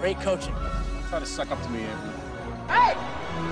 Great 0.00 0.18
coaching. 0.20 0.54
Try 1.10 1.18
to 1.18 1.26
suck 1.26 1.50
up 1.50 1.62
to 1.62 1.68
me, 1.68 1.82
Andrew. 1.82 2.10
Hey, 2.68 2.94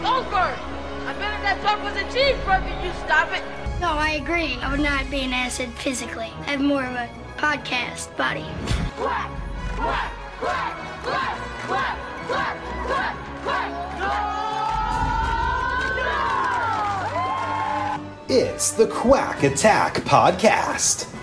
Goldberg! 0.03 0.59
I 1.07 1.15
bet 1.19 1.35
if 1.35 1.43
that 1.43 1.59
truck 1.61 1.83
was 1.85 1.95
a 1.95 2.05
cheeseburger, 2.05 2.83
you 2.83 2.91
stop 3.05 3.31
it. 3.37 3.43
No, 3.83 3.89
I 3.93 4.13
agree. 4.13 4.57
I 4.63 4.71
would 4.71 4.81
not 4.81 5.11
be 5.11 5.21
an 5.21 5.35
acid 5.35 5.69
physically. 5.75 6.33
I 6.47 6.53
have 6.53 6.63
more 6.63 6.85
of 6.85 6.95
a 6.95 7.11
podcast 7.37 8.17
body. 8.17 8.47
Quack, 8.97 9.31
quack, 9.77 10.11
quack, 10.39 10.75
quack, 11.03 11.39
quack, 11.67 11.99
quack, 12.29 12.57
quack, 12.87 13.17
quack. 13.45 13.79
It's 18.31 18.73
the 18.73 18.87
Quack 18.87 19.43
Attack 19.43 19.97
Podcast. 20.05 21.18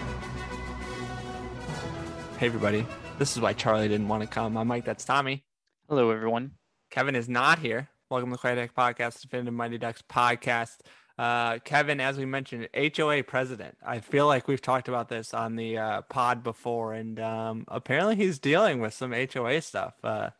Hey 2.37 2.47
everybody, 2.47 2.85
this 3.17 3.31
is 3.31 3.41
why 3.41 3.53
Charlie 3.53 3.87
didn't 3.87 4.09
want 4.09 4.21
to 4.21 4.27
come. 4.27 4.57
I'm 4.57 4.67
Mike, 4.67 4.83
that's 4.83 5.05
Tommy. 5.05 5.45
Hello, 5.87 6.11
everyone. 6.11 6.51
Kevin 6.91 7.15
is 7.15 7.29
not 7.29 7.59
here. 7.59 7.87
Welcome 8.09 8.29
to 8.29 8.33
the 8.33 8.37
Quack 8.37 8.57
Attack 8.57 8.75
Podcast, 8.75 9.21
Definitive 9.21 9.53
Mighty 9.53 9.77
Ducks 9.77 10.01
podcast. 10.01 10.79
Uh, 11.17 11.59
Kevin, 11.59 12.01
as 12.01 12.17
we 12.17 12.25
mentioned, 12.25 12.67
HOA 12.75 13.23
president. 13.23 13.77
I 13.85 14.01
feel 14.01 14.27
like 14.27 14.49
we've 14.49 14.61
talked 14.61 14.89
about 14.89 15.07
this 15.07 15.33
on 15.33 15.55
the 15.55 15.77
uh, 15.77 16.01
pod 16.01 16.43
before, 16.43 16.93
and 16.93 17.21
um, 17.21 17.63
apparently 17.69 18.17
he's 18.17 18.37
dealing 18.37 18.81
with 18.81 18.93
some 18.93 19.13
HOA 19.13 19.61
stuff. 19.61 19.93
Uh, 20.03 20.31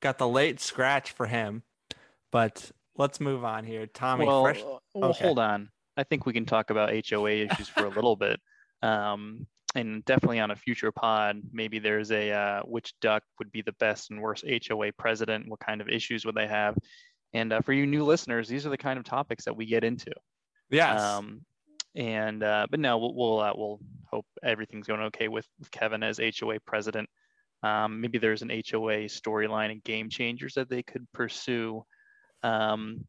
got 0.00 0.16
the 0.16 0.26
late 0.26 0.58
scratch 0.58 1.12
for 1.12 1.26
him, 1.26 1.64
but 2.30 2.70
let's 2.96 3.20
move 3.20 3.44
on 3.44 3.64
here. 3.66 3.86
Tommy, 3.86 4.24
well, 4.24 4.44
fresh. 4.44 4.62
well, 4.94 5.10
okay. 5.10 5.22
hold 5.22 5.38
on. 5.38 5.68
I 5.98 6.04
think 6.04 6.24
we 6.24 6.32
can 6.32 6.46
talk 6.46 6.70
about 6.70 6.94
HOA 7.06 7.30
issues 7.30 7.68
for 7.68 7.84
a 7.84 7.90
little 7.90 8.16
bit. 8.16 8.40
Um, 8.84 9.46
and 9.74 10.04
definitely 10.04 10.40
on 10.40 10.50
a 10.50 10.56
future 10.56 10.92
pod, 10.92 11.40
maybe 11.52 11.78
there's 11.78 12.10
a 12.10 12.30
uh, 12.30 12.62
which 12.62 12.94
duck 13.00 13.22
would 13.38 13.50
be 13.52 13.62
the 13.62 13.72
best 13.72 14.10
and 14.10 14.20
worst 14.20 14.44
HOA 14.68 14.92
president? 14.92 15.48
What 15.48 15.60
kind 15.60 15.80
of 15.80 15.88
issues 15.88 16.24
would 16.24 16.34
they 16.34 16.46
have? 16.46 16.76
And 17.32 17.52
uh, 17.52 17.60
for 17.60 17.72
you 17.72 17.86
new 17.86 18.04
listeners, 18.04 18.48
these 18.48 18.66
are 18.66 18.70
the 18.70 18.78
kind 18.78 18.98
of 18.98 19.04
topics 19.04 19.44
that 19.44 19.56
we 19.56 19.66
get 19.66 19.84
into. 19.84 20.12
Yes. 20.70 21.00
Um, 21.00 21.42
and 21.94 22.42
uh, 22.42 22.66
but 22.70 22.80
no, 22.80 22.98
we'll 22.98 23.14
we'll, 23.14 23.40
uh, 23.40 23.52
we'll 23.54 23.80
hope 24.10 24.26
everything's 24.42 24.86
going 24.86 25.00
okay 25.00 25.28
with, 25.28 25.46
with 25.58 25.70
Kevin 25.70 26.02
as 26.02 26.18
HOA 26.18 26.60
president. 26.66 27.08
Um, 27.62 28.00
maybe 28.00 28.18
there's 28.18 28.42
an 28.42 28.50
HOA 28.50 29.06
storyline 29.06 29.70
and 29.70 29.84
game 29.84 30.08
changers 30.08 30.54
that 30.54 30.68
they 30.68 30.82
could 30.82 31.06
pursue. 31.12 31.84
Um, 32.42 33.06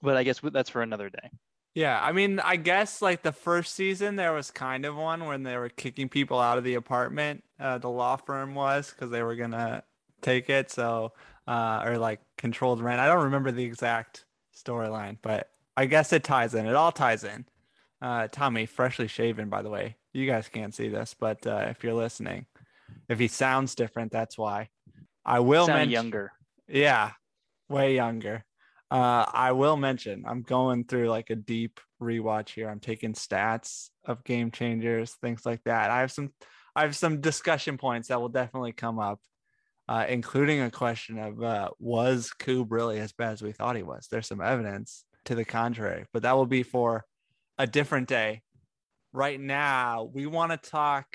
but 0.00 0.16
I 0.16 0.24
guess 0.24 0.40
that's 0.42 0.70
for 0.70 0.82
another 0.82 1.10
day. 1.10 1.30
Yeah, 1.74 1.98
I 2.02 2.12
mean, 2.12 2.38
I 2.40 2.56
guess 2.56 3.00
like 3.00 3.22
the 3.22 3.32
first 3.32 3.74
season 3.74 4.16
there 4.16 4.32
was 4.32 4.50
kind 4.50 4.84
of 4.84 4.94
one 4.96 5.24
when 5.24 5.42
they 5.42 5.56
were 5.56 5.70
kicking 5.70 6.08
people 6.08 6.38
out 6.38 6.58
of 6.58 6.64
the 6.64 6.74
apartment. 6.74 7.44
Uh, 7.58 7.78
the 7.78 7.88
law 7.88 8.16
firm 8.16 8.54
was 8.54 8.90
because 8.90 9.10
they 9.10 9.22
were 9.22 9.36
gonna 9.36 9.82
take 10.20 10.50
it, 10.50 10.70
so 10.70 11.12
uh, 11.48 11.82
or 11.84 11.96
like 11.96 12.20
controlled 12.36 12.80
rent. 12.80 13.00
I 13.00 13.06
don't 13.06 13.24
remember 13.24 13.50
the 13.52 13.64
exact 13.64 14.26
storyline, 14.54 15.16
but 15.22 15.48
I 15.76 15.86
guess 15.86 16.12
it 16.12 16.24
ties 16.24 16.54
in. 16.54 16.66
It 16.66 16.74
all 16.74 16.92
ties 16.92 17.24
in. 17.24 17.46
Uh, 18.02 18.28
Tommy, 18.30 18.66
freshly 18.66 19.06
shaven, 19.08 19.48
by 19.48 19.62
the 19.62 19.70
way. 19.70 19.96
You 20.12 20.26
guys 20.26 20.48
can't 20.48 20.74
see 20.74 20.88
this, 20.88 21.14
but 21.18 21.46
uh, 21.46 21.66
if 21.70 21.82
you're 21.82 21.94
listening, 21.94 22.46
if 23.08 23.18
he 23.18 23.28
sounds 23.28 23.74
different, 23.74 24.12
that's 24.12 24.36
why. 24.36 24.68
I 25.24 25.40
will 25.40 25.66
Sound 25.66 25.78
mention 25.78 25.92
younger. 25.92 26.32
yeah, 26.68 27.12
way 27.70 27.94
younger. 27.94 28.44
Uh, 28.92 29.24
I 29.32 29.52
will 29.52 29.78
mention 29.78 30.24
I'm 30.26 30.42
going 30.42 30.84
through 30.84 31.08
like 31.08 31.30
a 31.30 31.34
deep 31.34 31.80
rewatch 31.98 32.50
here. 32.50 32.68
I'm 32.68 32.78
taking 32.78 33.14
stats 33.14 33.88
of 34.04 34.22
game 34.22 34.50
changers, 34.50 35.12
things 35.12 35.46
like 35.46 35.64
that. 35.64 35.90
I 35.90 36.00
have 36.00 36.12
some, 36.12 36.30
I 36.76 36.82
have 36.82 36.94
some 36.94 37.22
discussion 37.22 37.78
points 37.78 38.08
that 38.08 38.20
will 38.20 38.28
definitely 38.28 38.72
come 38.72 38.98
up, 38.98 39.18
uh, 39.88 40.04
including 40.10 40.60
a 40.60 40.70
question 40.70 41.18
of 41.18 41.42
uh, 41.42 41.70
was 41.78 42.32
Koob 42.38 42.66
really 42.68 42.98
as 42.98 43.12
bad 43.12 43.32
as 43.32 43.40
we 43.40 43.52
thought 43.52 43.76
he 43.76 43.82
was? 43.82 44.08
There's 44.10 44.26
some 44.26 44.42
evidence 44.42 45.06
to 45.24 45.34
the 45.34 45.46
contrary, 45.46 46.04
but 46.12 46.24
that 46.24 46.36
will 46.36 46.44
be 46.44 46.62
for 46.62 47.06
a 47.56 47.66
different 47.66 48.08
day. 48.08 48.42
Right 49.14 49.40
now, 49.40 50.10
we 50.12 50.26
want 50.26 50.52
to 50.52 50.70
talk 50.70 51.06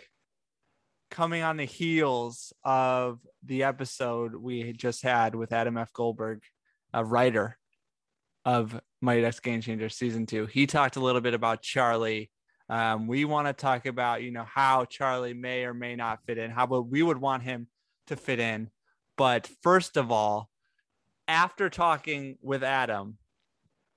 coming 1.12 1.44
on 1.44 1.58
the 1.58 1.66
heels 1.66 2.54
of 2.64 3.20
the 3.44 3.66
episode 3.66 4.34
we 4.34 4.74
just 4.74 5.04
had 5.04 5.36
with 5.36 5.54
Adam 5.54 5.78
F. 5.78 5.94
Goldberg, 5.94 6.42
a 6.92 7.06
writer 7.06 7.57
of 8.48 8.80
Mighty 9.02 9.22
Ducks 9.22 9.42
Game 9.42 9.60
Changer 9.60 9.90
season 9.90 10.26
two. 10.26 10.46
He 10.46 10.68
talked 10.68 10.96
a 10.96 11.02
little 11.02 11.20
bit 11.20 11.34
about 11.34 11.62
Charlie. 11.62 12.32
Um, 12.70 13.06
we 13.06 13.26
want 13.26 13.48
to 13.48 13.54
talk 13.54 13.86
about, 13.86 14.24
you 14.24 14.32
know, 14.32 14.46
how 14.46 14.86
Charlie 14.86 15.34
may 15.34 15.66
or 15.66 15.74
may 15.74 15.98
not 15.98 16.20
fit 16.26 16.38
in, 16.38 16.50
how 16.50 16.66
we 16.66 17.04
would 17.04 17.18
want 17.18 17.44
him 17.44 17.68
to 18.08 18.16
fit 18.16 18.40
in. 18.40 18.70
But 19.18 19.50
first 19.64 19.98
of 19.98 20.14
all, 20.14 20.50
after 21.28 21.70
talking 21.70 22.38
with 22.42 22.64
Adam, 22.64 23.18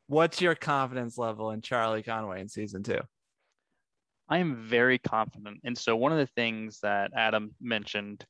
what's 0.08 0.40
your 0.40 0.56
confidence 0.56 1.16
level 1.16 1.52
in 1.52 1.62
Charlie 1.62 2.02
Conway 2.02 2.40
in 2.40 2.48
season 2.48 2.82
two? 2.82 2.98
I 4.28 4.38
am 4.38 4.66
very 4.68 4.98
confident. 4.98 5.60
And 5.62 5.78
so 5.78 5.94
one 5.94 6.10
of 6.10 6.18
the 6.18 6.26
things 6.26 6.80
that 6.80 7.12
Adam 7.16 7.54
mentioned 7.60 8.24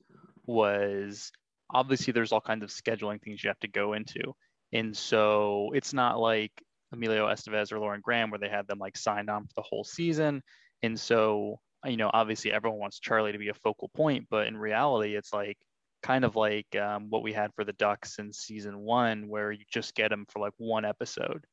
was 0.45 1.33
obviously 1.73 2.13
there's 2.13 2.33
all 2.33 2.43
kinds 2.43 2.63
of 2.63 2.69
scheduling 2.69 3.23
things 3.23 3.43
you 3.43 3.49
have 3.49 3.61
to 3.61 3.69
go 3.69 3.95
into. 3.95 4.35
And 4.73 4.97
so 4.97 5.71
it's 5.75 5.93
not 5.93 6.19
like 6.19 6.53
Emilio 6.93 7.27
Estevez 7.27 7.73
or 7.73 7.81
Lauren 7.81 8.01
Graham 8.01 8.31
where 8.31 8.39
they 8.39 8.49
had 8.49 8.67
them 8.67 8.79
like 8.79 8.97
signed 8.97 9.31
on 9.31 9.47
for 9.47 9.55
the 9.57 9.63
whole 9.63 9.85
season. 9.85 10.43
And 10.83 10.99
so, 10.99 11.61
you 11.85 11.97
know, 11.97 12.11
obviously 12.13 12.53
everyone 12.53 12.81
wants 12.81 13.01
Charlie 13.01 13.33
to 13.33 13.39
be 13.39 13.49
a 13.49 13.55
focal 13.55 13.91
point, 13.95 14.27
but 14.31 14.47
in 14.47 14.57
reality, 14.57 15.17
it's 15.17 15.33
like 15.33 15.59
kind 16.03 16.25
of 16.25 16.37
like 16.37 16.75
um, 16.77 17.11
what 17.11 17.23
we 17.23 17.33
had 17.33 17.53
for 17.55 17.65
the 17.65 17.73
Ducks 17.75 18.19
in 18.19 18.33
season 18.33 18.79
one, 18.79 19.29
where 19.29 19.53
you 19.53 19.65
just 19.71 19.95
get 19.95 20.09
them 20.09 20.27
for 20.29 20.41
like 20.41 20.55
one 20.57 20.85
episode. 20.85 21.45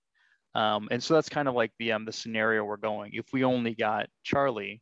Um, 0.56 0.88
and 0.90 1.04
so 1.04 1.14
that's 1.14 1.30
kind 1.30 1.48
of 1.48 1.54
like 1.54 1.72
the 1.78 1.92
um, 1.92 2.06
the 2.06 2.12
scenario 2.12 2.64
we're 2.64 2.78
going. 2.78 3.12
If 3.14 3.26
we 3.34 3.44
only 3.44 3.76
got 3.76 4.08
Charlie 4.24 4.82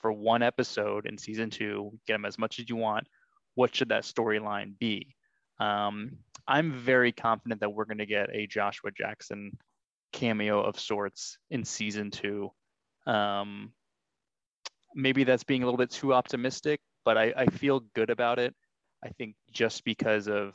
for 0.00 0.12
one 0.12 0.42
episode 0.42 1.06
in 1.06 1.18
season 1.18 1.50
two, 1.50 1.92
get 2.06 2.14
him 2.14 2.24
as 2.24 2.38
much 2.38 2.58
as 2.58 2.68
you 2.68 2.76
want. 2.76 3.06
What 3.54 3.74
should 3.74 3.90
that 3.90 4.02
storyline 4.02 4.78
be? 4.78 5.14
Um, 5.60 6.18
I'm 6.48 6.72
very 6.72 7.12
confident 7.12 7.60
that 7.60 7.70
we're 7.70 7.84
going 7.84 7.98
to 7.98 8.06
get 8.06 8.30
a 8.32 8.46
Joshua 8.46 8.90
Jackson 8.96 9.58
cameo 10.12 10.60
of 10.62 10.78
sorts 10.78 11.38
in 11.50 11.64
season 11.64 12.10
two. 12.10 12.50
Um, 13.06 13.72
maybe 14.94 15.24
that's 15.24 15.44
being 15.44 15.62
a 15.62 15.66
little 15.66 15.78
bit 15.78 15.90
too 15.90 16.14
optimistic, 16.14 16.80
but 17.04 17.18
I, 17.18 17.32
I 17.36 17.46
feel 17.46 17.80
good 17.94 18.10
about 18.10 18.38
it. 18.38 18.54
I 19.04 19.10
think 19.10 19.34
just 19.52 19.84
because 19.84 20.28
of, 20.28 20.54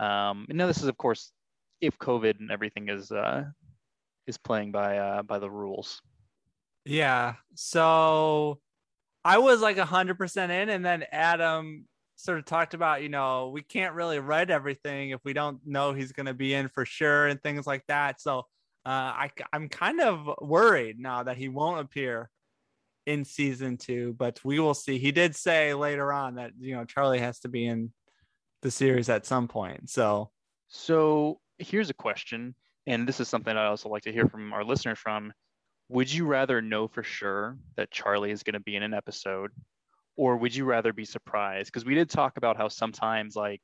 um, 0.00 0.46
now 0.48 0.66
this 0.66 0.78
is 0.78 0.88
of 0.88 0.96
course 0.96 1.32
if 1.80 1.98
COVID 1.98 2.40
and 2.40 2.50
everything 2.50 2.88
is 2.88 3.10
uh, 3.10 3.44
is 4.26 4.38
playing 4.38 4.72
by 4.72 4.98
uh, 4.98 5.22
by 5.22 5.38
the 5.38 5.50
rules. 5.50 6.00
Yeah. 6.84 7.34
So 7.54 8.60
I 9.24 9.38
was 9.38 9.60
like 9.60 9.78
hundred 9.78 10.18
percent 10.18 10.52
in, 10.52 10.68
and 10.68 10.84
then 10.84 11.04
Adam 11.10 11.86
sort 12.18 12.38
of 12.38 12.44
talked 12.44 12.74
about, 12.74 13.02
you 13.02 13.08
know, 13.08 13.48
we 13.48 13.62
can't 13.62 13.94
really 13.94 14.18
write 14.18 14.50
everything 14.50 15.10
if 15.10 15.20
we 15.24 15.32
don't 15.32 15.64
know 15.64 15.92
he's 15.92 16.10
going 16.10 16.26
to 16.26 16.34
be 16.34 16.52
in 16.52 16.68
for 16.68 16.84
sure 16.84 17.28
and 17.28 17.40
things 17.40 17.64
like 17.64 17.84
that. 17.86 18.20
So 18.20 18.40
uh, 18.84 19.14
I, 19.14 19.30
I'm 19.52 19.68
kind 19.68 20.00
of 20.00 20.28
worried 20.40 20.98
now 20.98 21.22
that 21.22 21.36
he 21.36 21.48
won't 21.48 21.80
appear 21.80 22.28
in 23.06 23.24
season 23.24 23.76
two, 23.76 24.16
but 24.18 24.40
we 24.44 24.58
will 24.58 24.74
see. 24.74 24.98
He 24.98 25.12
did 25.12 25.36
say 25.36 25.74
later 25.74 26.12
on 26.12 26.34
that, 26.34 26.50
you 26.58 26.74
know, 26.74 26.84
Charlie 26.84 27.20
has 27.20 27.38
to 27.40 27.48
be 27.48 27.66
in 27.66 27.92
the 28.62 28.70
series 28.70 29.08
at 29.08 29.24
some 29.24 29.46
point. 29.46 29.88
So, 29.88 30.30
so 30.66 31.38
here's 31.58 31.88
a 31.88 31.94
question, 31.94 32.56
and 32.86 33.06
this 33.06 33.20
is 33.20 33.28
something 33.28 33.56
I 33.56 33.66
also 33.66 33.88
like 33.88 34.02
to 34.02 34.12
hear 34.12 34.26
from 34.26 34.52
our 34.52 34.64
listeners 34.64 34.98
from. 34.98 35.32
Would 35.88 36.12
you 36.12 36.26
rather 36.26 36.60
know 36.60 36.88
for 36.88 37.02
sure 37.02 37.56
that 37.76 37.92
Charlie 37.92 38.32
is 38.32 38.42
going 38.42 38.54
to 38.54 38.60
be 38.60 38.76
in 38.76 38.82
an 38.82 38.92
episode 38.92 39.52
or 40.18 40.36
would 40.36 40.54
you 40.54 40.66
rather 40.66 40.92
be 40.92 41.06
surprised 41.06 41.68
because 41.72 41.86
we 41.86 41.94
did 41.94 42.10
talk 42.10 42.36
about 42.36 42.58
how 42.58 42.68
sometimes 42.68 43.34
like 43.34 43.62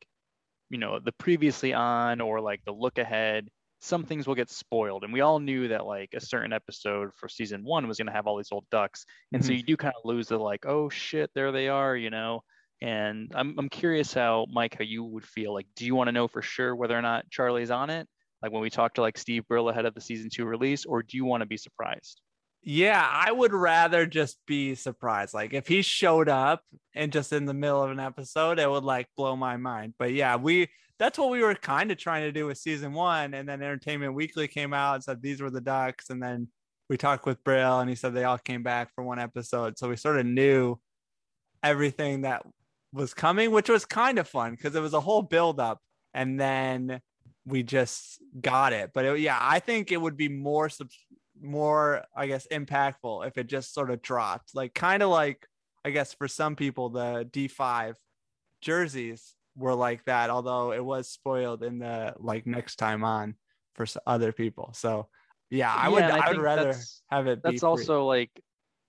you 0.71 0.79
know 0.79 0.99
the 0.99 1.13
previously 1.13 1.75
on 1.75 2.23
or 2.23 2.41
like 2.41 2.61
the 2.65 2.73
look 2.73 2.97
ahead 2.99 3.49
some 3.81 4.05
things 4.05 4.27
will 4.27 4.35
get 4.35 4.49
spoiled 4.49 5.05
and 5.05 5.13
we 5.13 5.21
all 5.21 5.39
knew 5.39 5.69
that 5.69 5.85
like 5.85 6.15
a 6.15 6.21
certain 6.21 6.55
episode 6.55 7.11
for 7.15 7.29
season 7.29 7.63
one 7.63 7.87
was 7.87 7.99
going 7.99 8.07
to 8.07 8.13
have 8.13 8.27
all 8.27 8.39
these 8.39 8.53
old 8.53 8.65
ducks 8.71 9.05
and 9.33 9.43
mm-hmm. 9.43 9.49
so 9.49 9.53
you 9.53 9.63
do 9.63 9.77
kind 9.77 9.93
of 9.95 10.07
lose 10.07 10.29
the 10.29 10.39
like 10.39 10.65
oh 10.65 10.89
shit 10.89 11.31
there 11.35 11.53
they 11.53 11.69
are 11.69 11.95
you 11.95 12.09
know 12.09 12.41
And 12.81 13.33
I'm 13.35 13.55
I'm 13.59 13.69
curious 13.69 14.13
how 14.13 14.47
Mike, 14.51 14.77
how 14.79 14.85
you 14.85 15.05
would 15.05 15.25
feel. 15.25 15.55
Like, 15.55 15.67
do 15.75 15.87
you 15.87 15.95
want 15.95 16.09
to 16.09 16.13
know 16.13 16.29
for 16.29 16.43
sure 16.43 16.77
whether 16.77 16.99
or 16.99 17.03
not 17.03 17.31
Charlie's 17.31 17.71
on 17.71 17.89
it? 17.89 18.07
Like 18.43 18.53
when 18.53 18.61
we 18.61 18.69
talked 18.69 18.97
to 18.97 19.01
like 19.01 19.17
Steve 19.17 19.47
Brill 19.49 19.71
ahead 19.71 19.87
of 19.87 19.95
the 19.95 20.03
season 20.03 20.29
two 20.29 20.45
release, 20.45 20.85
or 20.85 21.03
do 21.03 21.17
you 21.17 21.25
want 21.25 21.41
to 21.41 21.47
be 21.47 21.57
surprised? 21.57 22.21
Yeah, 22.67 23.07
I 23.07 23.31
would 23.31 23.53
rather 23.53 24.07
just 24.07 24.39
be 24.47 24.75
surprised. 24.75 25.35
Like 25.35 25.53
if 25.53 25.69
he 25.69 25.83
showed 25.83 26.31
up 26.31 26.63
and 26.95 27.13
just 27.13 27.33
in 27.33 27.45
the 27.45 27.53
middle 27.53 27.83
of 27.83 27.91
an 27.91 28.01
episode, 28.01 28.59
it 28.59 28.71
would 28.71 28.85
like 28.85 29.07
blow 29.19 29.37
my 29.37 29.59
mind. 29.59 29.93
But 29.99 30.15
yeah, 30.15 30.37
we 30.37 30.71
that's 30.99 31.19
what 31.19 31.31
we 31.31 31.43
were 31.43 31.55
kind 31.55 31.91
of 31.91 31.99
trying 31.99 32.23
to 32.23 32.33
do 32.33 32.47
with 32.47 32.57
season 32.57 32.95
one. 32.95 33.35
And 33.35 33.47
then 33.47 33.61
Entertainment 33.61 34.15
Weekly 34.15 34.49
came 34.49 34.73
out 34.73 34.95
and 34.95 35.05
said 35.05 35.21
these 35.21 35.43
were 35.43 35.51
the 35.51 35.61
ducks. 35.61 36.09
And 36.09 36.23
then 36.23 36.49
we 36.89 36.97
talked 36.97 37.27
with 37.27 37.45
Brill 37.45 37.81
and 37.81 37.91
he 37.91 37.97
said 37.97 38.15
they 38.15 38.25
all 38.25 38.39
came 38.39 38.63
back 38.63 38.95
for 38.95 39.05
one 39.05 39.19
episode. 39.19 39.79
So 39.79 39.91
we 39.91 39.97
sort 39.97 40.19
of 40.19 40.25
knew 40.25 40.77
everything 41.63 42.23
that 42.23 42.47
was 42.95 43.13
coming, 43.13 43.51
which 43.51 43.69
was 43.69 43.85
kind 43.85 44.19
of 44.19 44.27
fun 44.27 44.53
because 44.53 44.75
it 44.75 44.81
was 44.81 44.95
a 44.95 45.01
whole 45.01 45.23
build 45.23 45.61
up. 45.61 45.81
And 46.15 46.41
then 46.41 47.01
we 47.45 47.63
just 47.63 48.23
got 48.41 48.73
it. 48.73 48.93
But 48.95 49.05
it, 49.05 49.21
yeah, 49.21 49.39
I 49.39 49.59
think 49.59 49.93
it 49.93 50.01
would 50.01 50.17
be 50.17 50.29
more 50.29 50.71
more, 51.45 52.05
I 52.17 52.27
guess, 52.27 52.47
impactful 52.51 53.27
if 53.27 53.39
it 53.39 53.47
just 53.47 53.75
sort 53.75 53.91
of 53.91 54.03
dropped. 54.03 54.55
Like 54.55 54.75
kind 54.75 55.03
of 55.03 55.11
like 55.11 55.47
I 55.85 55.91
guess 55.91 56.15
for 56.15 56.29
some 56.29 56.57
people 56.57 56.89
the 56.89 57.29
D5 57.31 57.95
jerseys 58.63 59.35
were 59.57 59.75
like 59.75 60.05
that, 60.07 60.31
although 60.31 60.73
it 60.73 60.85
was 60.85 61.09
spoiled 61.09 61.63
in 61.63 61.79
the 61.79 62.15
like 62.19 62.47
next 62.47 62.77
time 62.77 63.05
on 63.05 63.35
for 63.75 63.87
other 64.07 64.33
people. 64.33 64.71
So 64.75 65.09
yeah, 65.51 65.73
I 65.73 65.89
would 65.89 66.03
I, 66.03 66.27
I 66.27 66.29
would 66.31 66.41
rather 66.41 66.75
have 67.11 67.27
it. 67.27 67.43
That's 67.43 67.63
also 67.63 68.07
like 68.07 68.31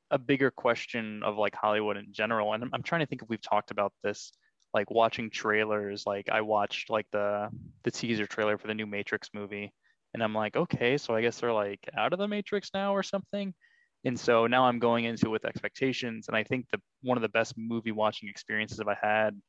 a 0.10 0.18
bigger 0.18 0.52
question 0.52 1.22
of 1.24 1.38
like 1.38 1.56
Hollywood 1.56 1.98
in 1.98 2.08
general. 2.12 2.54
And 2.54 2.64
I'm, 2.64 2.70
I'm 2.74 2.84
trying 2.84 3.02
to 3.02 3.08
think 3.08 3.22
if 3.22 3.30
we've 3.30 3.42
talked 3.42 3.72
about 3.72 3.94
this 4.04 4.32
like 4.74 4.92
watching 4.92 5.30
trailers 5.30 6.04
like 6.06 6.28
i 6.30 6.42
watched 6.42 6.90
like 6.90 7.08
the 7.14 7.48
the 7.86 7.92
teaser 7.92 8.28
trailer 8.28 8.58
for 8.58 8.68
the 8.68 8.74
new 8.74 8.86
matrix 8.86 9.30
movie 9.34 9.74
and 10.16 10.24
i'm 10.24 10.34
like 10.34 10.56
okay 10.56 10.98
so 10.98 11.14
i 11.14 11.22
guess 11.22 11.40
they're 11.40 11.54
like 11.54 11.88
out 11.98 12.14
of 12.14 12.20
the 12.20 12.28
matrix 12.28 12.72
now 12.74 12.96
or 12.96 13.04
something? 13.04 13.54
And 14.04 14.20
so 14.20 14.46
now 14.46 14.66
i'm 14.66 14.78
going 14.78 15.06
into 15.06 15.32
with 15.32 15.46
expectations 15.46 16.28
and 16.28 16.38
i 16.38 16.44
think 16.44 16.68
the 16.72 16.80
one 17.02 17.18
of 17.18 17.24
the 17.24 17.30
best 17.30 17.56
movie 17.58 17.92
watching 17.92 18.30
experiences 18.30 18.80
i've 18.80 18.98
had 19.02 19.40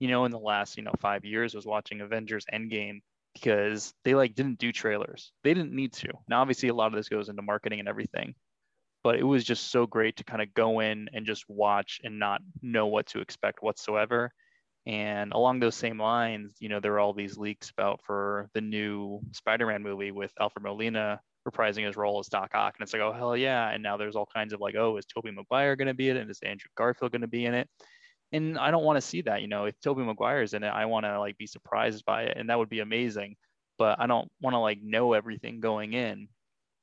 you 0.00 0.08
know 0.08 0.24
in 0.24 0.32
the 0.32 0.38
last 0.38 0.76
you 0.76 0.82
know 0.82 0.92
five 1.00 1.24
years 1.24 1.54
was 1.54 1.66
watching 1.66 2.00
avengers 2.00 2.44
endgame 2.52 3.00
because 3.34 3.94
they 4.04 4.14
like 4.14 4.34
didn't 4.34 4.58
do 4.58 4.72
trailers. 4.72 5.32
They 5.42 5.54
didn't 5.54 5.72
need 5.72 5.94
to. 5.94 6.08
Now 6.28 6.42
obviously 6.42 6.68
a 6.68 6.74
lot 6.74 6.88
of 6.88 6.92
this 6.92 7.08
goes 7.08 7.30
into 7.30 7.40
marketing 7.40 7.80
and 7.80 7.88
everything 7.88 8.34
but 9.02 9.18
it 9.18 9.24
was 9.24 9.44
just 9.44 9.70
so 9.70 9.86
great 9.86 10.16
to 10.16 10.24
kind 10.24 10.42
of 10.42 10.54
go 10.54 10.80
in 10.80 11.08
and 11.12 11.26
just 11.26 11.44
watch 11.48 12.00
and 12.04 12.18
not 12.18 12.40
know 12.60 12.86
what 12.86 13.06
to 13.06 13.20
expect 13.20 13.62
whatsoever 13.62 14.32
and 14.86 15.32
along 15.32 15.60
those 15.60 15.76
same 15.76 16.00
lines, 16.00 16.56
you 16.58 16.68
know, 16.68 16.80
there 16.80 16.94
are 16.94 17.00
all 17.00 17.12
these 17.12 17.38
leaks 17.38 17.70
about 17.70 18.00
for 18.04 18.48
the 18.54 18.60
new 18.60 19.20
Spider-Man 19.32 19.82
movie 19.82 20.10
with 20.10 20.32
Alfred 20.40 20.64
Molina 20.64 21.20
reprising 21.48 21.86
his 21.86 21.96
role 21.96 22.20
as 22.20 22.28
Doc 22.28 22.50
Ock, 22.54 22.74
and 22.76 22.84
it's 22.84 22.92
like, 22.92 23.02
oh 23.02 23.12
hell 23.12 23.36
yeah! 23.36 23.68
And 23.70 23.82
now 23.82 23.96
there's 23.96 24.16
all 24.16 24.28
kinds 24.32 24.52
of 24.52 24.60
like, 24.60 24.74
oh, 24.76 24.96
is 24.96 25.06
Tobey 25.06 25.30
Maguire 25.30 25.76
going 25.76 25.88
to 25.88 25.94
be 25.94 26.08
in 26.08 26.16
it? 26.16 26.20
And 26.20 26.30
is 26.30 26.40
Andrew 26.44 26.70
Garfield 26.76 27.12
going 27.12 27.22
to 27.22 27.28
be 27.28 27.46
in 27.46 27.54
it? 27.54 27.68
And 28.32 28.58
I 28.58 28.70
don't 28.70 28.84
want 28.84 28.96
to 28.96 29.06
see 29.06 29.22
that. 29.22 29.42
You 29.42 29.48
know, 29.48 29.66
if 29.66 29.74
Tobey 29.80 30.02
Maguire's 30.02 30.54
in 30.54 30.62
it, 30.62 30.68
I 30.68 30.86
want 30.86 31.04
to 31.04 31.18
like 31.18 31.36
be 31.38 31.46
surprised 31.46 32.04
by 32.04 32.22
it, 32.22 32.36
and 32.36 32.48
that 32.48 32.58
would 32.58 32.70
be 32.70 32.80
amazing. 32.80 33.36
But 33.78 34.00
I 34.00 34.06
don't 34.06 34.30
want 34.40 34.54
to 34.54 34.58
like 34.58 34.80
know 34.82 35.12
everything 35.12 35.60
going 35.60 35.92
in. 35.92 36.28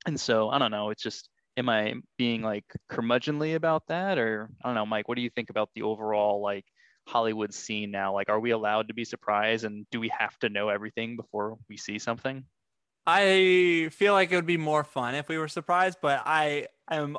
And 0.05 0.19
so 0.19 0.49
I 0.49 0.59
don't 0.59 0.71
know. 0.71 0.89
It's 0.89 1.03
just, 1.03 1.29
am 1.57 1.69
I 1.69 1.95
being 2.17 2.41
like 2.41 2.65
curmudgeonly 2.91 3.55
about 3.55 3.83
that, 3.87 4.17
or 4.17 4.49
I 4.63 4.67
don't 4.67 4.75
know, 4.75 4.85
Mike? 4.85 5.07
What 5.07 5.15
do 5.15 5.21
you 5.21 5.29
think 5.29 5.49
about 5.49 5.69
the 5.73 5.83
overall 5.83 6.41
like? 6.41 6.65
Hollywood 7.09 7.53
scene 7.53 7.91
now? 7.91 8.13
Like, 8.13 8.29
are 8.29 8.39
we 8.39 8.51
allowed 8.51 8.87
to 8.89 8.93
be 8.93 9.03
surprised 9.03 9.65
and 9.65 9.85
do 9.91 9.99
we 9.99 10.11
have 10.17 10.37
to 10.39 10.49
know 10.49 10.69
everything 10.69 11.15
before 11.15 11.57
we 11.67 11.77
see 11.77 11.99
something? 11.99 12.43
I 13.07 13.89
feel 13.91 14.13
like 14.13 14.31
it 14.31 14.35
would 14.35 14.45
be 14.45 14.57
more 14.57 14.83
fun 14.83 15.15
if 15.15 15.27
we 15.27 15.37
were 15.37 15.47
surprised, 15.47 15.97
but 16.01 16.21
I 16.25 16.67
am 16.91 17.17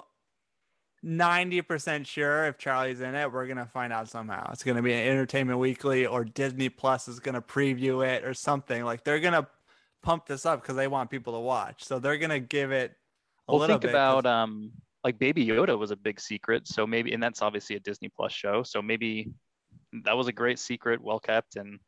90% 1.04 2.06
sure 2.06 2.46
if 2.46 2.58
Charlie's 2.58 3.00
in 3.00 3.14
it, 3.14 3.32
we're 3.32 3.46
going 3.46 3.56
to 3.56 3.66
find 3.66 3.92
out 3.92 4.08
somehow. 4.08 4.50
It's 4.52 4.62
going 4.62 4.76
to 4.76 4.82
be 4.82 4.92
an 4.92 5.08
Entertainment 5.08 5.58
Weekly 5.58 6.06
or 6.06 6.24
Disney 6.24 6.68
Plus 6.68 7.08
is 7.08 7.18
going 7.18 7.34
to 7.34 7.40
preview 7.40 8.06
it 8.06 8.24
or 8.24 8.34
something. 8.34 8.84
Like 8.84 9.02
they're 9.02 9.20
going 9.20 9.34
to 9.34 9.46
pump 10.02 10.26
this 10.26 10.46
up 10.46 10.62
because 10.62 10.76
they 10.76 10.88
want 10.88 11.10
people 11.10 11.32
to 11.32 11.40
watch. 11.40 11.84
So 11.84 11.98
they're 11.98 12.18
going 12.18 12.30
to 12.30 12.40
give 12.40 12.70
it 12.70 12.92
a 13.48 13.52
well, 13.52 13.60
little 13.60 13.78
think 13.78 13.90
about 13.90 14.26
um 14.26 14.70
like 15.02 15.18
Baby 15.18 15.46
Yoda 15.46 15.78
was 15.78 15.90
a 15.90 15.96
big 15.96 16.20
secret. 16.20 16.68
So 16.68 16.86
maybe, 16.86 17.12
and 17.12 17.22
that's 17.22 17.42
obviously 17.42 17.76
a 17.76 17.80
Disney 17.80 18.10
Plus 18.14 18.32
show. 18.32 18.62
So 18.62 18.82
maybe 18.82 19.32
that 20.04 20.16
was 20.16 20.28
a 20.28 20.32
great 20.32 20.58
secret, 20.58 21.02
well 21.02 21.20
kept, 21.20 21.56
and 21.56 21.78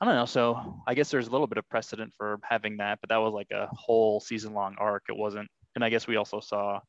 I 0.00 0.04
don't 0.04 0.14
know. 0.14 0.26
So 0.26 0.82
I 0.86 0.94
guess 0.94 1.10
there's 1.10 1.28
a 1.28 1.30
little 1.30 1.46
bit 1.46 1.58
of 1.58 1.68
precedent 1.68 2.12
for 2.16 2.38
having 2.42 2.76
that, 2.76 3.00
but 3.00 3.10
that 3.10 3.16
was 3.18 3.32
like 3.32 3.50
a 3.50 3.68
whole 3.72 4.20
season 4.20 4.54
long 4.54 4.76
arc. 4.78 5.04
It 5.08 5.16
wasn't, 5.16 5.48
and 5.74 5.84
I 5.84 5.90
guess 5.90 6.06
we 6.06 6.16
also 6.16 6.40
saw 6.40 6.80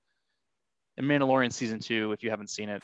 in 0.98 1.06
Mandalorian 1.06 1.52
season 1.52 1.80
two. 1.80 2.12
If 2.12 2.24
you 2.24 2.30
haven't 2.30 2.50
seen 2.50 2.70
it, 2.70 2.84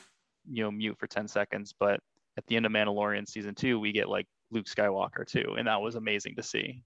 you 0.50 0.64
know, 0.64 0.70
mute 0.70 0.96
for 0.98 1.06
ten 1.06 1.28
seconds. 1.28 1.74
But 1.78 2.00
at 2.36 2.46
the 2.46 2.56
end 2.56 2.66
of 2.66 2.72
Mandalorian 2.72 3.28
season 3.28 3.54
two, 3.54 3.78
we 3.78 3.92
get 3.92 4.08
like 4.08 4.26
Luke 4.50 4.66
Skywalker 4.66 5.26
too, 5.26 5.54
and 5.58 5.68
that 5.68 5.80
was 5.80 5.94
amazing 5.94 6.34
to 6.36 6.42
see. 6.42 6.82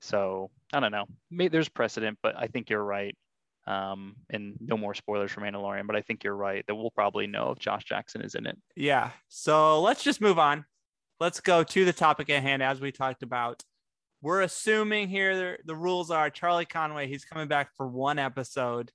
So 0.00 0.50
I 0.72 0.80
don't 0.80 0.92
know. 0.92 1.06
Maybe 1.30 1.48
there's 1.48 1.68
precedent, 1.68 2.18
but 2.22 2.34
I 2.38 2.46
think 2.46 2.70
you're 2.70 2.84
right. 2.84 3.16
Um, 3.66 4.14
and 4.30 4.54
no 4.60 4.76
more 4.76 4.94
spoilers 4.94 5.32
for 5.32 5.40
Mandalorian, 5.40 5.86
but 5.86 5.96
I 5.96 6.02
think 6.02 6.22
you're 6.22 6.36
right 6.36 6.64
that 6.68 6.74
we'll 6.74 6.92
probably 6.92 7.26
know 7.26 7.50
if 7.50 7.58
Josh 7.58 7.84
Jackson 7.84 8.22
is 8.22 8.36
in 8.36 8.46
it. 8.46 8.56
Yeah. 8.76 9.10
So 9.28 9.80
let's 9.82 10.04
just 10.04 10.20
move 10.20 10.38
on. 10.38 10.64
Let's 11.18 11.40
go 11.40 11.64
to 11.64 11.84
the 11.84 11.92
topic 11.92 12.30
at 12.30 12.42
hand 12.42 12.62
as 12.62 12.80
we 12.80 12.92
talked 12.92 13.22
about. 13.22 13.62
We're 14.22 14.42
assuming 14.42 15.08
here 15.08 15.58
the 15.64 15.76
rules 15.76 16.10
are 16.10 16.30
Charlie 16.30 16.64
Conway, 16.64 17.08
he's 17.08 17.24
coming 17.24 17.48
back 17.48 17.70
for 17.76 17.88
one 17.88 18.18
episode. 18.18 18.92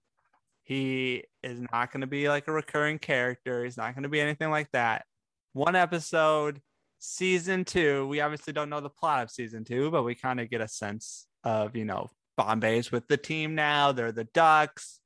He 0.64 1.26
is 1.44 1.60
not 1.72 1.92
going 1.92 2.02
to 2.02 2.08
be 2.08 2.30
like 2.30 2.48
a 2.48 2.52
recurring 2.52 3.00
character. 3.00 3.64
He's 3.64 3.78
not 3.78 3.94
going 3.94 4.04
to 4.04 4.10
be 4.10 4.22
anything 4.22 4.52
like 4.52 4.72
that. 4.72 5.06
One 5.54 5.76
episode, 5.76 6.62
season 7.00 7.66
two. 7.66 8.08
We 8.08 8.22
obviously 8.22 8.54
don't 8.54 8.70
know 8.70 8.80
the 8.80 8.90
plot 8.90 9.24
of 9.24 9.32
season 9.32 9.66
two, 9.66 9.92
but 9.92 10.04
we 10.04 10.16
kind 10.16 10.40
of 10.40 10.50
get 10.50 10.62
a 10.62 10.68
sense 10.68 11.28
of, 11.44 11.76
you 11.76 11.84
know, 11.84 12.10
Bombay's 12.38 12.92
with 12.92 13.08
the 13.08 13.18
team 13.18 13.56
now. 13.56 13.92
They're 13.92 14.12
the 14.12 14.26
Ducks. 14.26 15.00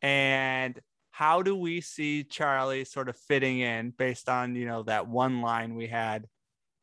And 0.00 0.78
how 1.10 1.42
do 1.42 1.54
we 1.54 1.80
see 1.80 2.24
Charlie 2.24 2.84
sort 2.84 3.08
of 3.08 3.16
fitting 3.16 3.60
in 3.60 3.90
based 3.90 4.28
on, 4.28 4.54
you 4.56 4.66
know, 4.66 4.82
that 4.84 5.06
one 5.06 5.42
line 5.42 5.74
we 5.74 5.86
had 5.86 6.26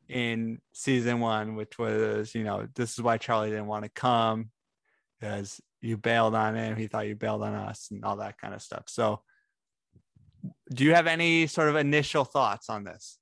in 0.07 0.59
season 0.73 1.19
one, 1.19 1.55
which 1.55 1.77
was, 1.77 2.33
you 2.33 2.43
know, 2.43 2.67
this 2.75 2.93
is 2.93 3.01
why 3.01 3.17
Charlie 3.17 3.49
didn't 3.49 3.67
want 3.67 3.83
to 3.83 3.89
come 3.89 4.49
because 5.19 5.59
you 5.81 5.97
bailed 5.97 6.35
on 6.35 6.55
him. 6.55 6.75
He 6.75 6.87
thought 6.87 7.07
you 7.07 7.15
bailed 7.15 7.43
on 7.43 7.53
us 7.53 7.89
and 7.91 8.03
all 8.03 8.17
that 8.17 8.37
kind 8.37 8.53
of 8.53 8.61
stuff. 8.61 8.83
So, 8.87 9.21
do 10.73 10.83
you 10.83 10.93
have 10.93 11.07
any 11.07 11.47
sort 11.47 11.69
of 11.69 11.75
initial 11.75 12.23
thoughts 12.23 12.69
on 12.69 12.83
this? 12.83 13.17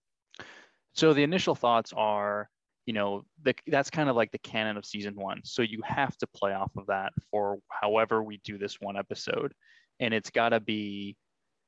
So, 0.93 1.13
the 1.13 1.23
initial 1.23 1.55
thoughts 1.55 1.93
are 1.95 2.49
you 2.87 2.93
know 2.93 3.25
the, 3.43 3.53
that's 3.67 3.91
kind 3.91 4.09
of 4.09 4.15
like 4.15 4.31
the 4.31 4.39
canon 4.39 4.77
of 4.77 4.85
season 4.85 5.13
one. 5.13 5.41
So 5.43 5.61
you 5.61 5.81
have 5.85 6.17
to 6.19 6.27
play 6.27 6.53
off 6.53 6.71
of 6.77 6.87
that 6.87 7.11
for 7.29 7.59
however 7.69 8.23
we 8.23 8.39
do 8.43 8.57
this 8.57 8.79
one 8.79 8.97
episode. 8.97 9.53
And 9.99 10.13
it's 10.13 10.29
got 10.29 10.49
to 10.49 10.61
be 10.61 11.17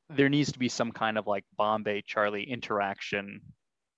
there 0.10 0.30
needs 0.30 0.54
to 0.54 0.60
be 0.60 0.70
some 0.70 0.92
kind 0.92 1.18
of 1.20 1.28
like 1.28 1.44
bombay 1.56 2.02
charlie 2.08 2.50
interaction 2.50 3.42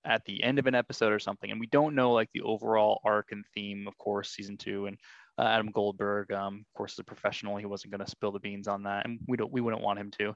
at 0.04 0.24
the 0.26 0.42
end 0.42 0.58
of 0.58 0.66
an 0.66 0.74
episode 0.74 1.12
or 1.12 1.20
something. 1.20 1.50
And 1.50 1.60
we 1.60 1.68
don't 1.68 1.94
know 1.94 2.12
like 2.12 2.28
the 2.34 2.42
overall 2.42 3.00
arc 3.04 3.28
and 3.30 3.44
theme 3.54 3.86
of 3.86 3.96
course 3.98 4.32
season 4.32 4.56
two 4.56 4.86
and 4.86 4.98
uh, 5.38 5.42
adam 5.42 5.70
goldberg 5.70 6.30
um, 6.32 6.64
of 6.68 6.76
course 6.76 6.94
is 6.94 6.98
a 6.98 7.04
professional. 7.04 7.56
He 7.56 7.66
wasn't 7.66 7.92
going 7.92 8.04
to 8.04 8.10
spill 8.10 8.32
the 8.32 8.40
beans 8.40 8.66
on 8.66 8.82
that 8.82 9.06
and 9.06 9.20
we 9.28 9.36
don't 9.36 9.52
we 9.52 9.60
wouldn't 9.60 9.82
want 9.82 10.00
him 10.00 10.10
to. 10.18 10.34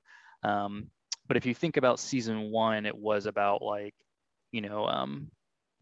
Um, 0.48 0.88
but 1.26 1.36
if 1.36 1.46
you 1.46 1.54
think 1.54 1.78
about 1.78 1.98
season 1.98 2.52
one 2.52 2.86
it 2.86 2.96
was 2.96 3.26
about 3.26 3.60
like 3.60 3.94
you 4.52 4.60
know 4.60 4.86
um, 4.86 5.32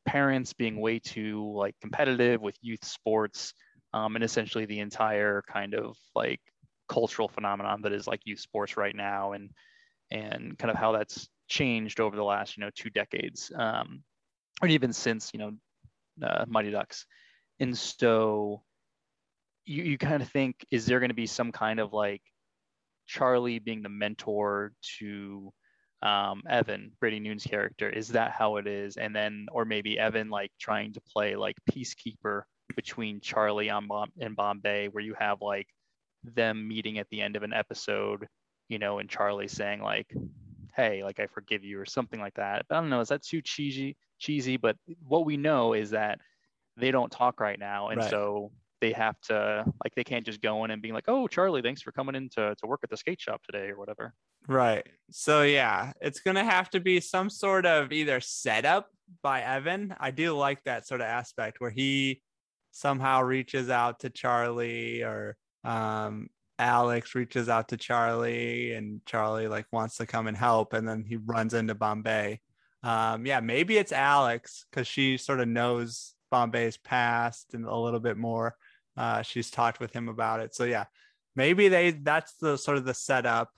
parents 0.06 0.52
being 0.52 0.80
way 0.80 0.98
too 0.98 1.52
like 1.54 1.74
competitive 1.80 2.40
with 2.40 2.56
youth 2.60 2.84
sports 2.84 3.54
um, 3.92 4.16
and 4.16 4.24
essentially 4.24 4.66
the 4.66 4.80
entire 4.80 5.42
kind 5.50 5.74
of 5.74 5.96
like 6.14 6.40
cultural 6.88 7.28
phenomenon 7.28 7.80
that 7.82 7.92
is 7.92 8.06
like 8.06 8.20
youth 8.24 8.40
sports 8.40 8.76
right 8.76 8.94
now 8.94 9.32
and 9.32 9.50
and 10.10 10.58
kind 10.58 10.70
of 10.70 10.76
how 10.76 10.92
that's 10.92 11.28
changed 11.48 12.00
over 12.00 12.16
the 12.16 12.24
last 12.24 12.56
you 12.56 12.62
know 12.62 12.70
two 12.74 12.90
decades 12.90 13.50
um, 13.56 14.02
or 14.62 14.68
even 14.68 14.92
since 14.92 15.30
you 15.32 15.38
know 15.38 15.52
uh, 16.22 16.44
Mighty 16.48 16.70
Ducks. 16.70 17.06
And 17.60 17.76
so 17.76 18.62
you, 19.64 19.82
you 19.84 19.98
kind 19.98 20.22
of 20.22 20.28
think 20.28 20.64
is 20.70 20.86
there 20.86 21.00
going 21.00 21.10
to 21.10 21.14
be 21.14 21.26
some 21.26 21.52
kind 21.52 21.80
of 21.80 21.92
like 21.92 22.22
Charlie 23.06 23.58
being 23.58 23.82
the 23.82 23.88
mentor 23.88 24.72
to 24.98 25.52
um, 26.02 26.42
Evan, 26.48 26.92
Brady 27.00 27.20
Noon's 27.20 27.44
character, 27.44 27.88
is 27.88 28.08
that 28.08 28.32
how 28.32 28.56
it 28.56 28.66
is? 28.66 28.96
And 28.96 29.14
then, 29.14 29.46
or 29.52 29.64
maybe 29.64 29.98
Evan 29.98 30.28
like 30.28 30.50
trying 30.60 30.92
to 30.94 31.00
play 31.00 31.36
like 31.36 31.56
peacekeeper 31.70 32.42
between 32.76 33.20
Charlie 33.20 33.70
on 33.70 33.86
Bom- 33.86 34.12
and 34.20 34.36
Bombay, 34.36 34.88
where 34.88 35.04
you 35.04 35.14
have 35.18 35.40
like 35.40 35.68
them 36.24 36.66
meeting 36.66 36.98
at 36.98 37.08
the 37.10 37.20
end 37.20 37.36
of 37.36 37.42
an 37.42 37.52
episode, 37.52 38.26
you 38.68 38.78
know, 38.78 38.98
and 38.98 39.08
Charlie 39.08 39.48
saying 39.48 39.80
like, 39.82 40.12
hey, 40.74 41.04
like 41.04 41.20
I 41.20 41.26
forgive 41.26 41.64
you 41.64 41.78
or 41.80 41.86
something 41.86 42.20
like 42.20 42.34
that. 42.34 42.64
But 42.68 42.76
I 42.76 42.80
don't 42.80 42.90
know, 42.90 43.00
is 43.00 43.08
that 43.08 43.22
too 43.22 43.42
cheesy? 43.42 43.96
Cheesy, 44.18 44.56
but 44.56 44.76
what 45.06 45.24
we 45.24 45.36
know 45.36 45.74
is 45.74 45.90
that 45.90 46.18
they 46.76 46.90
don't 46.90 47.12
talk 47.12 47.40
right 47.40 47.58
now, 47.58 47.88
and 47.88 48.00
Right. 48.00 48.10
so 48.10 48.50
they 48.84 48.92
have 48.92 49.18
to 49.22 49.64
like 49.82 49.94
they 49.94 50.04
can't 50.04 50.26
just 50.26 50.42
go 50.42 50.62
in 50.64 50.70
and 50.70 50.82
be 50.82 50.92
like, 50.92 51.04
oh, 51.08 51.26
Charlie, 51.26 51.62
thanks 51.62 51.80
for 51.80 51.90
coming 51.90 52.14
in 52.14 52.28
to 52.30 52.54
to 52.54 52.66
work 52.66 52.80
at 52.82 52.90
the 52.90 52.98
skate 52.98 53.20
shop 53.20 53.42
today 53.42 53.70
or 53.70 53.78
whatever. 53.78 54.12
Right. 54.46 54.86
So 55.10 55.40
yeah, 55.42 55.92
it's 56.02 56.20
gonna 56.20 56.44
have 56.44 56.68
to 56.70 56.80
be 56.80 57.00
some 57.00 57.30
sort 57.30 57.64
of 57.64 57.92
either 57.92 58.20
setup 58.20 58.90
by 59.22 59.40
Evan. 59.40 59.94
I 59.98 60.10
do 60.10 60.36
like 60.36 60.62
that 60.64 60.86
sort 60.86 61.00
of 61.00 61.06
aspect 61.06 61.62
where 61.62 61.70
he 61.70 62.20
somehow 62.72 63.22
reaches 63.22 63.70
out 63.70 64.00
to 64.00 64.10
Charlie 64.10 65.02
or 65.02 65.38
um 65.64 66.28
Alex 66.58 67.14
reaches 67.14 67.48
out 67.48 67.68
to 67.68 67.78
Charlie 67.78 68.74
and 68.74 69.00
Charlie 69.06 69.48
like 69.48 69.64
wants 69.72 69.96
to 69.96 70.06
come 70.06 70.26
and 70.26 70.36
help 70.36 70.74
and 70.74 70.86
then 70.86 71.04
he 71.08 71.16
runs 71.16 71.54
into 71.54 71.74
Bombay. 71.74 72.38
Um 72.82 73.24
yeah, 73.24 73.40
maybe 73.40 73.78
it's 73.78 73.92
Alex 73.92 74.66
because 74.70 74.86
she 74.86 75.16
sort 75.16 75.40
of 75.40 75.48
knows 75.48 76.14
Bombay's 76.34 76.76
past 76.76 77.54
and 77.54 77.64
a 77.64 77.76
little 77.76 78.00
bit 78.00 78.16
more. 78.16 78.56
Uh 78.96 79.22
she's 79.22 79.50
talked 79.50 79.80
with 79.80 79.92
him 79.92 80.08
about 80.08 80.40
it. 80.40 80.54
So 80.54 80.64
yeah, 80.64 80.84
maybe 81.36 81.68
they 81.68 81.90
that's 81.92 82.34
the 82.40 82.56
sort 82.56 82.76
of 82.78 82.84
the 82.84 82.94
setup. 82.94 83.50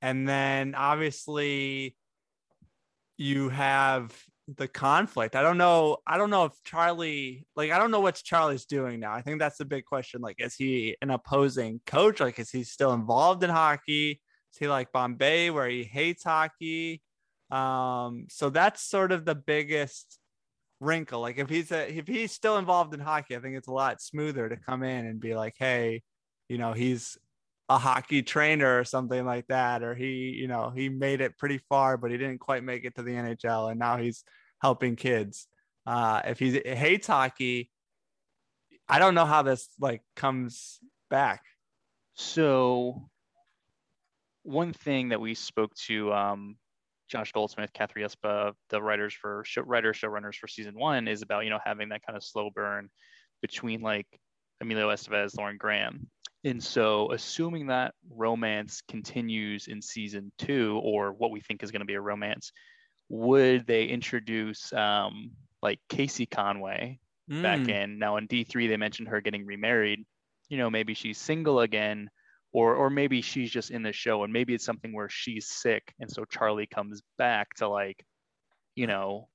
And 0.00 0.28
then 0.28 0.74
obviously 0.74 1.96
you 3.16 3.50
have 3.50 4.12
the 4.48 4.68
conflict. 4.68 5.36
I 5.36 5.42
don't 5.42 5.58
know 5.58 5.98
i 6.06 6.18
don't 6.18 6.30
know 6.30 6.44
if 6.46 6.52
charlie 6.64 7.46
like 7.54 7.70
i 7.70 7.78
don't 7.78 7.90
know 7.90 8.00
what 8.00 8.16
charlie's 8.16 8.66
doing 8.66 9.00
now. 9.00 9.12
I 9.12 9.22
think 9.22 9.38
that's 9.38 9.58
the 9.58 9.64
big 9.64 9.84
question. 9.84 10.20
Like 10.20 10.40
is 10.40 10.54
he 10.54 10.96
an 11.02 11.10
opposing 11.10 11.80
coach? 11.86 12.20
Like 12.20 12.38
is 12.38 12.50
he 12.50 12.64
still 12.64 12.92
involved 12.92 13.44
in 13.44 13.50
hockey? 13.50 14.20
Is 14.52 14.58
he 14.58 14.68
like 14.68 14.92
bombay 14.92 15.50
where 15.50 15.68
he 15.68 15.84
hates 15.84 16.24
hockey? 16.24 17.02
Um 17.50 18.26
so 18.28 18.50
that's 18.50 18.82
sort 18.82 19.12
of 19.12 19.24
the 19.24 19.34
biggest 19.34 20.18
wrinkle 20.82 21.20
like 21.20 21.38
if 21.38 21.48
he's 21.48 21.70
a, 21.72 21.96
if 21.96 22.06
he's 22.06 22.32
still 22.32 22.58
involved 22.58 22.92
in 22.92 23.00
hockey 23.00 23.36
i 23.36 23.40
think 23.40 23.56
it's 23.56 23.68
a 23.68 23.72
lot 23.72 24.02
smoother 24.02 24.48
to 24.48 24.56
come 24.56 24.82
in 24.82 25.06
and 25.06 25.20
be 25.20 25.34
like 25.34 25.54
hey 25.58 26.02
you 26.48 26.58
know 26.58 26.72
he's 26.72 27.16
a 27.68 27.78
hockey 27.78 28.22
trainer 28.22 28.78
or 28.78 28.84
something 28.84 29.24
like 29.24 29.46
that 29.46 29.82
or 29.82 29.94
he 29.94 30.36
you 30.36 30.48
know 30.48 30.70
he 30.74 30.88
made 30.88 31.20
it 31.20 31.38
pretty 31.38 31.58
far 31.68 31.96
but 31.96 32.10
he 32.10 32.18
didn't 32.18 32.38
quite 32.38 32.64
make 32.64 32.84
it 32.84 32.94
to 32.94 33.02
the 33.02 33.12
nhl 33.12 33.70
and 33.70 33.78
now 33.78 33.96
he's 33.96 34.24
helping 34.60 34.96
kids. 34.96 35.46
Uh 35.86 36.20
if 36.24 36.38
he 36.38 36.60
hates 36.64 37.06
hockey 37.06 37.70
i 38.88 38.98
don't 38.98 39.14
know 39.14 39.24
how 39.24 39.42
this 39.42 39.68
like 39.80 40.02
comes 40.16 40.80
back. 41.12 41.42
So 42.14 43.10
one 44.44 44.72
thing 44.72 45.10
that 45.10 45.20
we 45.20 45.34
spoke 45.34 45.74
to 45.86 46.12
um, 46.12 46.56
Josh 47.12 47.30
Goldsmith, 47.32 47.72
Catherine 47.74 48.06
Yuspa, 48.06 48.54
the 48.70 48.82
writers 48.82 49.12
for 49.12 49.44
show, 49.44 49.60
writers 49.62 49.98
showrunners 49.98 50.36
for 50.36 50.48
season 50.48 50.74
one, 50.78 51.06
is 51.06 51.20
about 51.20 51.44
you 51.44 51.50
know 51.50 51.60
having 51.62 51.90
that 51.90 52.04
kind 52.04 52.16
of 52.16 52.24
slow 52.24 52.48
burn 52.50 52.88
between 53.42 53.82
like 53.82 54.06
Emilio 54.62 54.88
Estevez, 54.88 55.36
Lauren 55.36 55.58
Graham, 55.58 56.08
and 56.42 56.62
so 56.62 57.12
assuming 57.12 57.66
that 57.66 57.94
romance 58.10 58.82
continues 58.88 59.68
in 59.68 59.82
season 59.82 60.32
two, 60.38 60.80
or 60.82 61.12
what 61.12 61.30
we 61.30 61.40
think 61.40 61.62
is 61.62 61.70
going 61.70 61.80
to 61.80 61.86
be 61.86 61.94
a 61.94 62.00
romance, 62.00 62.52
would 63.10 63.66
they 63.66 63.84
introduce 63.84 64.72
um, 64.72 65.32
like 65.62 65.78
Casey 65.90 66.26
Conway 66.26 66.98
back 67.28 67.60
Mm, 67.60 67.68
in. 67.68 67.98
Now 67.98 68.16
in 68.16 68.26
D3 68.26 68.68
they 68.68 68.76
mentioned 68.76 69.08
her 69.08 69.20
getting 69.20 69.46
remarried. 69.46 70.04
You 70.48 70.58
know, 70.58 70.70
maybe 70.70 70.94
she's 70.94 71.18
single 71.18 71.60
again 71.60 72.10
or 72.52 72.74
or 72.74 72.90
maybe 72.90 73.20
she's 73.22 73.50
just 73.50 73.70
in 73.70 73.82
the 73.82 73.92
show 73.92 74.24
and 74.24 74.32
maybe 74.32 74.54
it's 74.54 74.64
something 74.64 74.92
where 74.92 75.08
she's 75.08 75.48
sick 75.48 75.94
and 76.00 76.10
so 76.10 76.24
Charlie 76.24 76.66
comes 76.66 77.02
back 77.18 77.54
to 77.56 77.68
like 77.68 78.04
you 78.74 78.86
know 78.86 79.28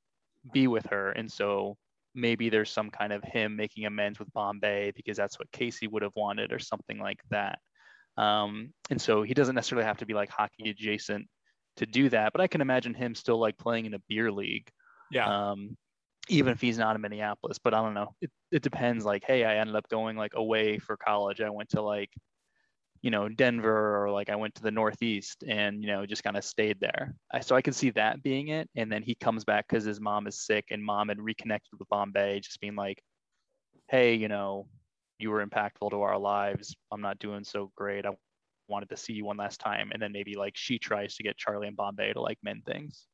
be 0.54 0.68
with 0.68 0.86
her 0.88 1.12
and 1.12 1.32
so 1.32 1.78
maybe 2.16 2.50
there's 2.50 2.72
some 2.72 2.90
kind 2.90 3.14
of 3.14 3.24
him 3.24 3.56
making 3.56 3.86
amends 3.86 4.18
with 4.18 4.32
Bombay 4.34 4.92
because 4.96 5.18
that's 5.18 5.38
what 5.38 5.52
Casey 5.52 5.88
would 5.88 6.02
have 6.02 6.16
wanted 6.16 6.52
or 6.52 6.58
something 6.58 7.00
like 7.00 7.20
that. 7.30 7.60
Um, 8.18 8.74
and 8.90 9.00
so 9.00 9.22
he 9.22 9.36
doesn't 9.36 9.54
necessarily 9.54 9.86
have 9.86 9.98
to 9.98 10.08
be 10.08 10.16
like 10.16 10.30
hockey 10.32 10.72
adjacent 10.72 11.28
to 11.76 11.86
do 11.86 12.10
that, 12.10 12.34
but 12.34 12.42
I 12.42 12.48
can 12.48 12.62
imagine 12.62 12.96
him 12.96 13.14
still 13.14 13.40
like 13.40 13.56
playing 13.60 13.86
in 13.86 13.94
a 13.94 14.00
beer 14.10 14.32
league 14.32 14.68
yeah 15.12 15.52
um, 15.52 15.78
even 16.30 16.52
if 16.52 16.60
he's 16.60 16.78
not 16.78 16.96
in 16.96 17.02
Minneapolis. 17.02 17.58
But 17.58 17.74
I 17.74 17.82
don't 17.82 17.94
know. 17.94 18.14
It, 18.22 18.32
it 18.52 18.62
depends. 18.62 19.06
Like, 19.06 19.24
hey, 19.26 19.46
I 19.46 19.58
ended 19.58 19.76
up 19.76 19.88
going 19.90 20.18
like 20.18 20.34
away 20.36 20.78
for 20.78 20.98
college. 20.98 21.42
I 21.42 21.50
went 21.50 21.70
to 21.70 21.82
like, 21.82 22.10
you 23.08 23.12
know, 23.12 23.30
Denver 23.30 24.04
or 24.04 24.12
like 24.12 24.30
I 24.30 24.36
went 24.36 24.54
to 24.56 24.62
the 24.62 24.70
Northeast 24.70 25.46
and, 25.48 25.82
you 25.82 25.88
know, 25.88 26.06
just 26.06 26.26
kind 26.26 26.36
of 26.36 26.44
stayed 26.44 26.78
there. 26.82 27.16
I, 27.32 27.40
so 27.40 27.56
I 27.56 27.62
can 27.62 27.72
see 27.72 27.90
that 27.92 28.22
being 28.22 28.50
it. 28.50 28.70
And 28.76 28.92
then 28.92 29.02
he 29.02 29.16
comes 29.16 29.46
back 29.46 29.66
because 29.66 29.86
his 29.86 30.02
mom 30.02 30.28
is 30.28 30.46
sick 30.46 30.66
and 30.72 30.84
mom 30.84 31.08
had 31.08 31.22
reconnected 31.22 31.80
with 31.80 31.88
Bombay, 31.88 32.42
just 32.42 32.60
being 32.60 32.76
like, 32.76 33.02
hey, 33.88 34.16
you 34.16 34.28
know, 34.28 34.68
you 35.20 35.30
were 35.32 35.46
impactful 35.46 35.90
to 35.92 36.02
our 36.02 36.18
lives. 36.18 36.76
I'm 36.92 37.00
not 37.00 37.18
doing 37.18 37.46
so 37.46 37.72
great. 37.78 38.06
I 38.06 38.10
wanted 38.68 38.90
to 38.90 38.98
see 38.98 39.14
you 39.14 39.24
one 39.24 39.38
last 39.38 39.62
time. 39.62 39.92
And 39.94 40.02
then 40.02 40.12
maybe 40.12 40.36
like 40.36 40.58
she 40.58 40.78
tries 40.78 41.16
to 41.16 41.24
get 41.24 41.38
Charlie 41.38 41.70
and 41.70 41.78
Bombay 41.78 42.12
to 42.12 42.20
like 42.20 42.40
mend 42.44 42.66
things. 42.66 43.06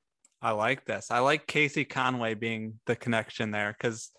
I 0.42 0.54
like 0.54 0.86
this. 0.86 1.12
I 1.12 1.20
like 1.20 1.46
Casey 1.46 1.86
Conway 1.86 2.34
being 2.34 2.80
the 2.88 2.96
connection 2.96 3.52
there 3.52 3.76
because, 3.78 4.10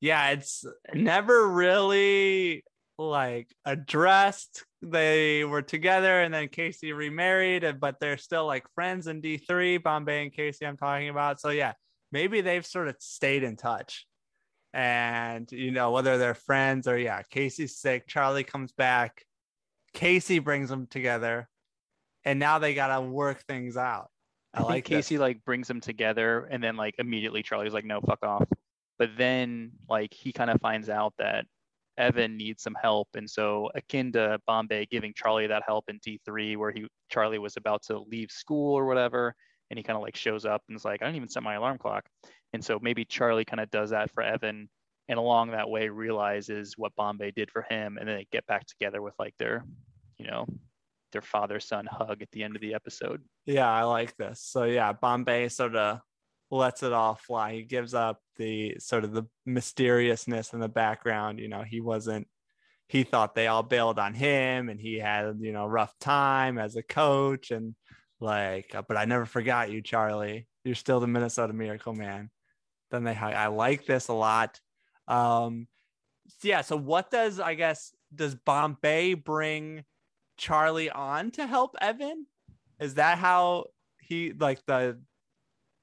yeah, 0.00 0.30
it's 0.30 0.64
never 0.92 1.46
really 1.46 2.64
like 3.08 3.48
addressed. 3.64 4.64
They 4.82 5.44
were 5.44 5.62
together 5.62 6.20
and 6.20 6.32
then 6.32 6.48
Casey 6.48 6.92
remarried, 6.92 7.80
but 7.80 8.00
they're 8.00 8.18
still 8.18 8.46
like 8.46 8.64
friends 8.74 9.06
in 9.06 9.22
D3, 9.22 9.82
Bombay 9.82 10.24
and 10.24 10.32
Casey, 10.32 10.66
I'm 10.66 10.76
talking 10.76 11.08
about. 11.08 11.40
So, 11.40 11.50
yeah, 11.50 11.72
maybe 12.12 12.40
they've 12.40 12.66
sort 12.66 12.88
of 12.88 12.96
stayed 12.98 13.42
in 13.42 13.56
touch. 13.56 14.06
And, 14.72 15.50
you 15.50 15.70
know, 15.72 15.90
whether 15.90 16.16
they're 16.18 16.34
friends 16.34 16.86
or, 16.86 16.96
yeah, 16.96 17.22
Casey's 17.30 17.76
sick, 17.76 18.06
Charlie 18.06 18.44
comes 18.44 18.72
back, 18.72 19.24
Casey 19.94 20.38
brings 20.38 20.68
them 20.68 20.86
together, 20.86 21.48
and 22.24 22.38
now 22.38 22.58
they 22.58 22.74
got 22.74 22.94
to 22.96 23.00
work 23.00 23.42
things 23.48 23.76
out. 23.76 24.10
I, 24.54 24.60
I, 24.60 24.64
like 24.64 24.88
this. 24.88 25.08
Casey 25.08 25.18
like 25.18 25.44
brings 25.44 25.68
them 25.68 25.80
together 25.80 26.46
and 26.50 26.62
then 26.62 26.76
like 26.76 26.94
immediately 26.98 27.42
Charlie's 27.42 27.72
like, 27.72 27.84
no, 27.84 28.00
fuck 28.00 28.24
off. 28.24 28.48
But 28.98 29.10
then 29.16 29.72
like 29.88 30.12
he 30.12 30.32
kind 30.32 30.50
of 30.50 30.60
finds 30.60 30.88
out 30.88 31.14
that 31.18 31.46
Evan 32.00 32.36
needs 32.36 32.62
some 32.62 32.76
help. 32.80 33.08
And 33.14 33.28
so 33.28 33.70
akin 33.74 34.12
to 34.12 34.40
Bombay 34.46 34.86
giving 34.86 35.12
Charlie 35.14 35.46
that 35.46 35.62
help 35.66 35.84
in 35.88 36.00
D3 36.00 36.56
where 36.56 36.70
he 36.70 36.86
Charlie 37.10 37.38
was 37.38 37.56
about 37.56 37.82
to 37.84 37.98
leave 37.98 38.30
school 38.30 38.74
or 38.74 38.86
whatever. 38.86 39.34
And 39.70 39.78
he 39.78 39.82
kind 39.82 39.96
of 39.96 40.02
like 40.02 40.16
shows 40.16 40.44
up 40.44 40.62
and 40.68 40.76
is 40.76 40.84
like, 40.84 41.02
I 41.02 41.06
didn't 41.06 41.16
even 41.16 41.28
set 41.28 41.42
my 41.42 41.54
alarm 41.54 41.78
clock. 41.78 42.06
And 42.52 42.64
so 42.64 42.78
maybe 42.82 43.04
Charlie 43.04 43.44
kind 43.44 43.60
of 43.60 43.70
does 43.70 43.90
that 43.90 44.10
for 44.10 44.22
Evan 44.22 44.68
and 45.08 45.18
along 45.18 45.50
that 45.50 45.68
way 45.68 45.88
realizes 45.88 46.74
what 46.76 46.94
Bombay 46.96 47.32
did 47.32 47.50
for 47.50 47.66
him 47.68 47.96
and 47.98 48.08
then 48.08 48.16
they 48.16 48.26
get 48.32 48.46
back 48.46 48.66
together 48.66 49.02
with 49.02 49.14
like 49.18 49.34
their, 49.38 49.64
you 50.18 50.26
know, 50.26 50.46
their 51.12 51.22
father 51.22 51.60
son 51.60 51.86
hug 51.90 52.22
at 52.22 52.30
the 52.32 52.42
end 52.42 52.56
of 52.56 52.62
the 52.62 52.74
episode. 52.74 53.22
Yeah, 53.46 53.70
I 53.70 53.82
like 53.82 54.16
this. 54.16 54.40
So 54.42 54.64
yeah, 54.64 54.92
Bombay 54.92 55.48
sort 55.48 55.76
of 55.76 56.00
lets 56.50 56.82
it 56.82 56.92
all 56.92 57.14
fly. 57.14 57.54
He 57.54 57.62
gives 57.62 57.94
up 57.94 58.20
the 58.36 58.76
sort 58.78 59.04
of 59.04 59.12
the 59.12 59.24
mysteriousness 59.46 60.52
in 60.52 60.60
the 60.60 60.68
background. 60.68 61.38
You 61.38 61.48
know, 61.48 61.62
he 61.62 61.80
wasn't 61.80 62.26
he 62.88 63.04
thought 63.04 63.36
they 63.36 63.46
all 63.46 63.62
bailed 63.62 64.00
on 64.00 64.14
him 64.14 64.68
and 64.68 64.80
he 64.80 64.98
had, 64.98 65.38
you 65.40 65.52
know, 65.52 65.66
rough 65.66 65.96
time 66.00 66.58
as 66.58 66.74
a 66.74 66.82
coach 66.82 67.52
and 67.52 67.76
like, 68.18 68.74
but 68.88 68.96
I 68.96 69.04
never 69.04 69.26
forgot 69.26 69.70
you, 69.70 69.80
Charlie. 69.80 70.48
You're 70.64 70.74
still 70.74 70.98
the 70.98 71.06
Minnesota 71.06 71.52
Miracle 71.52 71.94
Man. 71.94 72.30
Then 72.90 73.04
they 73.04 73.14
I 73.14 73.46
like 73.46 73.86
this 73.86 74.08
a 74.08 74.12
lot. 74.12 74.60
Um 75.06 75.68
yeah, 76.42 76.62
so 76.62 76.76
what 76.76 77.10
does 77.10 77.38
I 77.38 77.54
guess 77.54 77.94
does 78.12 78.34
Bombay 78.34 79.14
bring 79.14 79.84
Charlie 80.36 80.90
on 80.90 81.30
to 81.32 81.46
help 81.46 81.76
Evan? 81.80 82.26
Is 82.80 82.94
that 82.94 83.18
how 83.18 83.66
he 84.00 84.32
like 84.32 84.64
the 84.66 84.98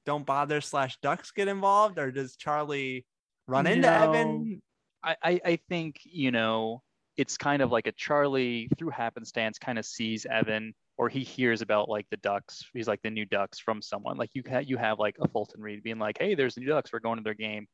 don't 0.08 0.24
bother 0.24 0.62
slash 0.62 0.96
ducks 1.02 1.32
get 1.32 1.48
involved, 1.48 1.98
or 1.98 2.10
does 2.10 2.34
Charlie 2.34 3.04
run 3.46 3.66
into 3.66 3.82
No. 3.82 4.10
Evan? 4.10 4.62
I, 5.04 5.16
I, 5.22 5.40
I 5.44 5.58
think, 5.68 6.00
you 6.04 6.30
know, 6.30 6.80
it's 7.18 7.36
kind 7.36 7.60
of 7.60 7.70
like 7.70 7.86
a 7.86 7.92
Charlie 7.92 8.70
through 8.78 8.88
happenstance 8.88 9.58
kind 9.58 9.78
of 9.78 9.84
sees 9.84 10.24
Evan 10.24 10.72
or 10.96 11.10
he 11.10 11.20
hears 11.20 11.60
about 11.60 11.90
like 11.90 12.06
the 12.10 12.16
ducks. 12.16 12.64
He's 12.72 12.88
like 12.88 13.02
the 13.02 13.10
new 13.10 13.26
ducks 13.26 13.58
from 13.58 13.82
someone. 13.82 14.16
Like 14.16 14.30
you 14.32 14.42
ha- 14.48 14.64
you 14.64 14.78
have 14.78 14.98
like 14.98 15.16
a 15.20 15.28
Fulton 15.28 15.60
Reed 15.60 15.82
being 15.82 15.98
like, 15.98 16.16
hey, 16.18 16.34
there's 16.34 16.54
the 16.54 16.62
new 16.62 16.68
ducks. 16.68 16.90
We're 16.90 17.00
going 17.00 17.18
to 17.18 17.22
their 17.22 17.34
game. 17.34 17.66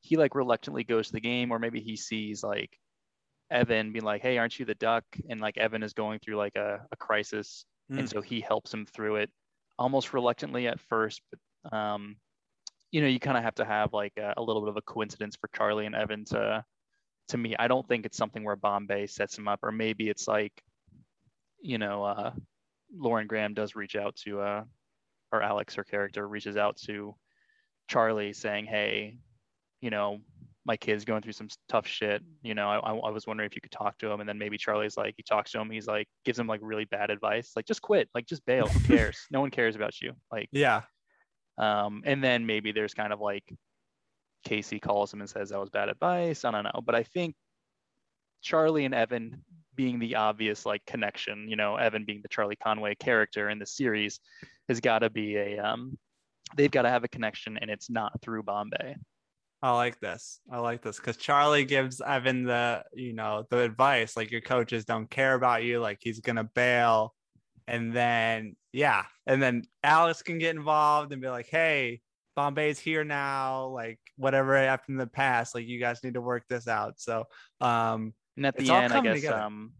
He 0.00 0.16
like 0.16 0.34
reluctantly 0.34 0.84
goes 0.84 1.08
to 1.08 1.12
the 1.12 1.20
game, 1.20 1.52
or 1.52 1.58
maybe 1.58 1.80
he 1.80 1.94
sees 1.94 2.42
like 2.42 2.70
Evan 3.50 3.92
being 3.92 4.04
like, 4.04 4.22
hey, 4.22 4.38
aren't 4.38 4.58
you 4.58 4.64
the 4.64 4.74
duck? 4.76 5.04
And 5.28 5.42
like 5.42 5.58
Evan 5.58 5.82
is 5.82 5.92
going 5.92 6.20
through 6.20 6.36
like 6.36 6.56
a, 6.56 6.80
a 6.90 6.96
crisis. 6.96 7.66
Mm. 7.92 7.98
And 7.98 8.08
so 8.08 8.22
he 8.22 8.40
helps 8.40 8.72
him 8.72 8.86
through 8.86 9.16
it 9.16 9.30
almost 9.78 10.14
reluctantly 10.14 10.68
at 10.68 10.80
first, 10.80 11.20
but 11.30 11.38
um, 11.70 12.16
you 12.90 13.00
know, 13.00 13.08
you 13.08 13.20
kind 13.20 13.38
of 13.38 13.44
have 13.44 13.54
to 13.56 13.64
have 13.64 13.92
like 13.92 14.12
a, 14.18 14.34
a 14.36 14.42
little 14.42 14.62
bit 14.62 14.68
of 14.68 14.76
a 14.76 14.82
coincidence 14.82 15.36
for 15.36 15.48
Charlie 15.56 15.86
and 15.86 15.94
Evan 15.94 16.24
to 16.26 16.64
to 17.28 17.38
me. 17.38 17.56
I 17.58 17.68
don't 17.68 17.86
think 17.88 18.04
it's 18.04 18.18
something 18.18 18.44
where 18.44 18.56
Bombay 18.56 19.06
sets 19.06 19.36
him 19.38 19.48
up, 19.48 19.60
or 19.62 19.72
maybe 19.72 20.08
it's 20.08 20.28
like, 20.28 20.52
you 21.60 21.78
know, 21.78 22.04
uh, 22.04 22.32
Lauren 22.94 23.26
Graham 23.26 23.54
does 23.54 23.74
reach 23.74 23.96
out 23.96 24.16
to 24.16 24.40
uh, 24.40 24.64
or 25.32 25.42
Alex, 25.42 25.74
her 25.74 25.84
character, 25.84 26.28
reaches 26.28 26.56
out 26.56 26.76
to 26.84 27.14
Charlie 27.88 28.32
saying, 28.32 28.66
"Hey, 28.66 29.16
you 29.80 29.90
know, 29.90 30.18
my 30.66 30.76
kid's 30.76 31.04
going 31.04 31.22
through 31.22 31.32
some 31.32 31.48
tough 31.68 31.86
shit. 31.86 32.22
You 32.42 32.54
know, 32.54 32.68
I, 32.68 32.76
I 32.76 33.10
was 33.10 33.26
wondering 33.26 33.46
if 33.46 33.56
you 33.56 33.62
could 33.62 33.72
talk 33.72 33.96
to 33.98 34.10
him." 34.10 34.20
And 34.20 34.28
then 34.28 34.38
maybe 34.38 34.58
Charlie's 34.58 34.96
like, 34.96 35.14
he 35.16 35.22
talks 35.22 35.52
to 35.52 35.60
him. 35.60 35.70
He's 35.70 35.86
like, 35.86 36.08
gives 36.24 36.38
him 36.38 36.46
like 36.46 36.60
really 36.62 36.84
bad 36.84 37.10
advice, 37.10 37.52
like 37.56 37.64
just 37.64 37.80
quit, 37.82 38.10
like 38.14 38.26
just 38.26 38.44
bail. 38.44 38.66
Who 38.66 38.80
cares? 38.96 39.18
no 39.30 39.40
one 39.40 39.50
cares 39.50 39.74
about 39.74 40.00
you. 40.00 40.12
Like, 40.30 40.48
Yeah. 40.52 40.82
Um, 41.58 42.02
and 42.04 42.22
then 42.22 42.46
maybe 42.46 42.72
there's 42.72 42.94
kind 42.94 43.12
of 43.12 43.20
like 43.20 43.44
Casey 44.44 44.80
calls 44.80 45.12
him 45.12 45.20
and 45.20 45.30
says 45.30 45.50
that 45.50 45.60
was 45.60 45.70
bad 45.70 45.88
advice. 45.88 46.44
I 46.44 46.50
don't 46.50 46.64
know, 46.64 46.80
but 46.84 46.94
I 46.94 47.02
think 47.02 47.34
Charlie 48.42 48.84
and 48.84 48.94
Evan 48.94 49.44
being 49.74 49.98
the 49.98 50.16
obvious 50.16 50.66
like 50.66 50.84
connection, 50.86 51.48
you 51.48 51.56
know, 51.56 51.76
Evan 51.76 52.04
being 52.04 52.20
the 52.22 52.28
Charlie 52.28 52.56
Conway 52.56 52.94
character 52.96 53.48
in 53.48 53.58
the 53.58 53.66
series, 53.66 54.20
has 54.68 54.80
got 54.80 55.00
to 55.00 55.10
be 55.10 55.36
a 55.36 55.58
um, 55.58 55.98
they've 56.56 56.70
got 56.70 56.82
to 56.82 56.90
have 56.90 57.04
a 57.04 57.08
connection, 57.08 57.56
and 57.58 57.70
it's 57.70 57.90
not 57.90 58.20
through 58.20 58.42
Bombay. 58.42 58.96
I 59.62 59.70
like 59.70 60.00
this. 60.00 60.40
I 60.50 60.58
like 60.58 60.82
this 60.82 60.96
because 60.96 61.16
Charlie 61.16 61.64
gives 61.64 62.00
Evan 62.00 62.44
the, 62.44 62.82
you 62.92 63.12
know, 63.12 63.46
the 63.48 63.58
advice 63.58 64.16
like 64.16 64.32
your 64.32 64.40
coaches 64.40 64.84
don't 64.84 65.08
care 65.08 65.34
about 65.34 65.62
you, 65.62 65.80
like 65.80 65.98
he's 66.00 66.20
gonna 66.20 66.44
bail, 66.44 67.14
and 67.66 67.94
then 67.94 68.56
yeah, 68.72 69.04
and 69.26 69.42
then 69.42 69.62
Alex 69.84 70.22
can 70.22 70.38
get 70.38 70.54
involved 70.56 71.12
and 71.12 71.20
be 71.22 71.28
like, 71.28 71.46
hey, 71.48 72.00
Bombay's 72.36 72.78
here 72.78 73.04
now, 73.04 73.66
like 73.66 73.98
whatever 74.16 74.56
happened 74.56 74.94
in 74.94 74.98
the 74.98 75.06
past, 75.06 75.54
like 75.54 75.66
you 75.66 75.78
guys 75.80 76.02
need 76.02 76.14
to 76.14 76.20
work 76.22 76.44
this 76.48 76.66
out. 76.68 76.98
So, 77.00 77.24
um, 77.60 78.14
And 78.36 78.46
at 78.46 78.56
the 78.56 78.70
end, 78.70 78.92
I 78.92 79.00
guess 79.00 79.16
together. 79.16 79.38
um, 79.38 79.72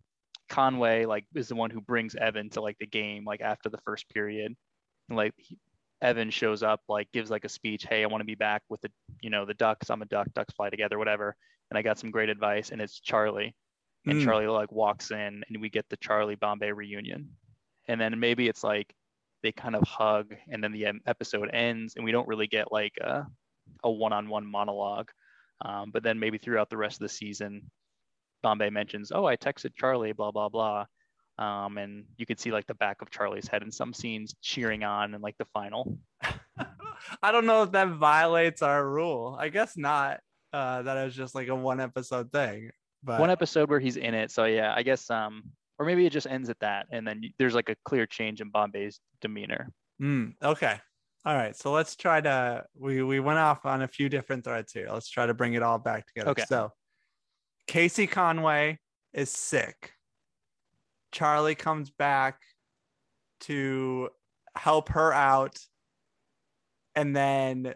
Conway 0.48 1.06
like 1.06 1.24
is 1.34 1.48
the 1.48 1.54
one 1.54 1.70
who 1.70 1.80
brings 1.80 2.14
Evan 2.14 2.50
to 2.50 2.60
like 2.60 2.76
the 2.78 2.86
game, 2.86 3.24
like 3.24 3.40
after 3.40 3.68
the 3.70 3.78
first 3.86 4.08
period. 4.10 4.54
And, 5.08 5.16
like 5.16 5.32
he, 5.36 5.58
Evan 6.02 6.30
shows 6.30 6.62
up, 6.62 6.80
like 6.88 7.10
gives 7.12 7.30
like 7.30 7.44
a 7.44 7.48
speech. 7.48 7.86
Hey, 7.88 8.02
I 8.02 8.06
want 8.06 8.20
to 8.20 8.26
be 8.26 8.34
back 8.34 8.62
with 8.68 8.80
the 8.82 8.90
you 9.22 9.30
know 9.30 9.46
the 9.46 9.54
Ducks. 9.54 9.88
I'm 9.88 10.02
a 10.02 10.06
Duck. 10.06 10.26
Ducks 10.34 10.52
fly 10.54 10.68
together, 10.68 10.98
whatever. 10.98 11.36
And 11.70 11.78
I 11.78 11.82
got 11.82 11.98
some 11.98 12.10
great 12.10 12.28
advice, 12.28 12.70
and 12.70 12.80
it's 12.82 13.00
Charlie. 13.00 13.54
And 14.04 14.18
Mm. 14.20 14.24
Charlie 14.24 14.46
like 14.48 14.72
walks 14.72 15.10
in, 15.12 15.42
and 15.48 15.60
we 15.60 15.70
get 15.70 15.88
the 15.88 15.96
Charlie 15.96 16.34
Bombay 16.34 16.72
reunion. 16.72 17.30
And 17.88 18.00
then 18.00 18.18
maybe 18.18 18.48
it's 18.48 18.64
like 18.64 18.94
they 19.42 19.52
kind 19.52 19.74
of 19.74 19.82
hug, 19.82 20.34
and 20.48 20.62
then 20.62 20.72
the 20.72 20.86
episode 21.06 21.50
ends, 21.52 21.94
and 21.96 22.04
we 22.04 22.12
don't 22.12 22.28
really 22.28 22.46
get 22.46 22.72
like 22.72 22.94
a 23.00 23.26
a 23.84 23.90
one-on-one 23.90 24.46
monologue. 24.46 25.10
Um, 25.64 25.90
but 25.92 26.02
then 26.02 26.18
maybe 26.18 26.38
throughout 26.38 26.70
the 26.70 26.76
rest 26.76 26.96
of 26.96 27.00
the 27.00 27.08
season, 27.08 27.70
Bombay 28.42 28.70
mentions, 28.70 29.12
"Oh, 29.12 29.26
I 29.26 29.36
texted 29.36 29.74
Charlie, 29.76 30.12
blah 30.12 30.30
blah 30.30 30.48
blah," 30.48 30.86
um, 31.38 31.78
and 31.78 32.04
you 32.16 32.26
could 32.26 32.40
see 32.40 32.52
like 32.52 32.66
the 32.66 32.74
back 32.74 33.02
of 33.02 33.10
Charlie's 33.10 33.48
head 33.48 33.62
in 33.62 33.70
some 33.70 33.92
scenes, 33.92 34.34
cheering 34.42 34.84
on 34.84 35.14
in 35.14 35.20
like 35.20 35.36
the 35.38 35.46
final. 35.46 35.98
I 37.22 37.32
don't 37.32 37.46
know 37.46 37.64
if 37.64 37.72
that 37.72 37.88
violates 37.88 38.62
our 38.62 38.88
rule. 38.88 39.36
I 39.38 39.48
guess 39.48 39.76
not. 39.76 40.20
Uh, 40.52 40.82
that 40.82 41.06
is 41.06 41.14
just 41.14 41.34
like 41.34 41.48
a 41.48 41.54
one 41.54 41.80
episode 41.80 42.30
thing. 42.30 42.70
But 43.02 43.18
One 43.18 43.30
episode 43.30 43.68
where 43.68 43.80
he's 43.80 43.96
in 43.96 44.14
it, 44.14 44.30
so 44.30 44.44
yeah, 44.44 44.72
I 44.76 44.84
guess, 44.84 45.10
um, 45.10 45.42
or 45.82 45.84
maybe 45.84 46.06
it 46.06 46.10
just 46.10 46.28
ends 46.28 46.48
at 46.48 46.60
that, 46.60 46.86
and 46.92 47.04
then 47.04 47.22
there's 47.40 47.56
like 47.56 47.68
a 47.68 47.74
clear 47.84 48.06
change 48.06 48.40
in 48.40 48.50
Bombay's 48.50 49.00
demeanor. 49.20 49.72
Mm, 50.00 50.34
okay. 50.40 50.78
All 51.24 51.34
right. 51.34 51.56
So 51.56 51.72
let's 51.72 51.96
try 51.96 52.20
to 52.20 52.64
we 52.78 53.02
we 53.02 53.18
went 53.18 53.40
off 53.40 53.66
on 53.66 53.82
a 53.82 53.88
few 53.88 54.08
different 54.08 54.44
threads 54.44 54.72
here. 54.72 54.88
Let's 54.92 55.08
try 55.08 55.26
to 55.26 55.34
bring 55.34 55.54
it 55.54 55.62
all 55.62 55.78
back 55.78 56.06
together. 56.06 56.30
Okay. 56.30 56.44
So 56.48 56.70
Casey 57.66 58.06
Conway 58.06 58.78
is 59.12 59.28
sick. 59.28 59.92
Charlie 61.10 61.56
comes 61.56 61.90
back 61.90 62.38
to 63.40 64.10
help 64.56 64.90
her 64.90 65.12
out. 65.12 65.58
And 66.94 67.16
then 67.16 67.74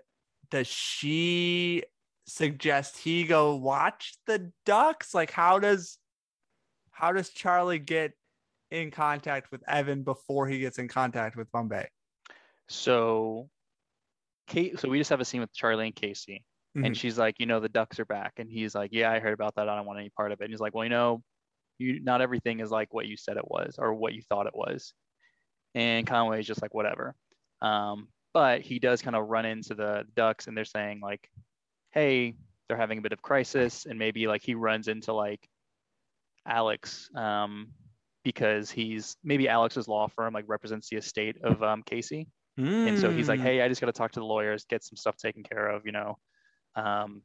does 0.51 0.69
she 0.69 1.83
suggest 2.29 2.99
he 2.99 3.25
go 3.25 3.57
watch 3.57 4.17
the 4.29 4.53
ducks? 4.65 5.13
Like 5.13 5.33
how 5.33 5.59
does 5.59 5.99
how 6.97 7.13
does 7.13 7.29
Charlie 7.29 7.79
get 7.79 8.13
in 8.71 8.91
contact 8.91 9.53
with 9.53 9.63
Evan 9.69 10.03
before 10.03 10.49
he 10.49 10.59
gets 10.61 10.79
in 10.79 10.89
contact 10.89 11.37
with 11.37 11.53
Bombay? 11.53 11.87
So, 12.69 13.51
Kate, 14.47 14.81
so 14.81 14.89
we 14.89 14.97
just 14.97 15.11
have 15.11 15.21
a 15.21 15.25
scene 15.25 15.43
with 15.43 15.53
Charlie 15.53 15.87
and 15.87 15.95
Casey, 15.95 16.43
Mhm. 16.75 16.87
and 16.87 16.97
she's 16.97 17.19
like, 17.19 17.39
you 17.39 17.45
know, 17.45 17.61
the 17.61 17.69
ducks 17.69 18.01
are 18.01 18.07
back, 18.07 18.39
and 18.39 18.51
he's 18.51 18.75
like, 18.75 18.93
yeah, 18.95 19.13
I 19.13 19.19
heard 19.19 19.35
about 19.35 19.57
that. 19.57 19.69
I 19.69 19.77
don't 19.77 19.85
want 19.85 19.99
any 19.99 20.09
part 20.09 20.33
of 20.33 20.41
it. 20.41 20.45
And 20.45 20.53
he's 20.53 20.61
like, 20.61 20.75
well, 20.75 20.85
you 20.85 20.91
know, 20.91 21.23
you 21.77 22.01
not 22.01 22.23
everything 22.23 22.61
is 22.61 22.71
like 22.71 22.95
what 22.95 23.07
you 23.07 23.19
said 23.19 23.37
it 23.37 23.47
was 23.47 23.77
or 23.79 23.93
what 23.93 24.15
you 24.15 24.23
thought 24.23 24.47
it 24.47 24.57
was. 24.57 24.95
And 25.75 26.07
Conway 26.07 26.41
is 26.41 26.47
just 26.47 26.63
like, 26.63 26.73
whatever. 26.73 27.15
Um, 27.61 28.09
but 28.33 28.63
he 28.63 28.79
does 28.79 29.03
kind 29.03 29.15
of 29.15 29.29
run 29.29 29.45
into 29.45 29.75
the 29.75 30.07
ducks, 30.15 30.47
and 30.47 30.57
they're 30.57 30.65
saying 30.65 31.01
like, 31.01 31.29
hey, 31.93 32.37
they're 32.69 32.79
having 32.79 32.99
a 32.99 33.03
bit 33.03 33.13
of 33.13 33.21
crisis, 33.21 33.85
and 33.85 33.99
maybe 33.99 34.27
like 34.27 34.43
he 34.43 34.55
runs 34.55 34.89
into 34.89 35.13
like 35.13 35.47
Alex. 36.47 37.11
Um, 37.15 37.73
because 38.25 38.73
he's 38.73 39.17
maybe 39.23 39.49
Alex's 39.49 39.87
law 39.87 40.09
firm 40.09 40.35
like 40.35 40.47
represents 40.49 40.89
the 40.89 40.97
estate 40.97 41.37
of 41.45 41.63
um, 41.63 41.85
Casey, 41.85 42.27
and 42.57 42.99
so 42.99 43.13
he's 43.13 43.29
like, 43.29 43.39
Mm. 43.39 43.45
"Hey, 43.45 43.61
I 43.63 43.69
just 43.69 43.81
got 43.81 43.87
to 43.87 43.93
talk 43.93 44.11
to 44.13 44.21
the 44.21 44.27
lawyers, 44.27 44.65
get 44.65 44.83
some 44.83 44.97
stuff 44.97 45.17
taken 45.17 45.45
care 45.45 45.69
of, 45.69 45.87
you 45.87 45.93
know." 45.93 46.19
Um, 46.75 47.23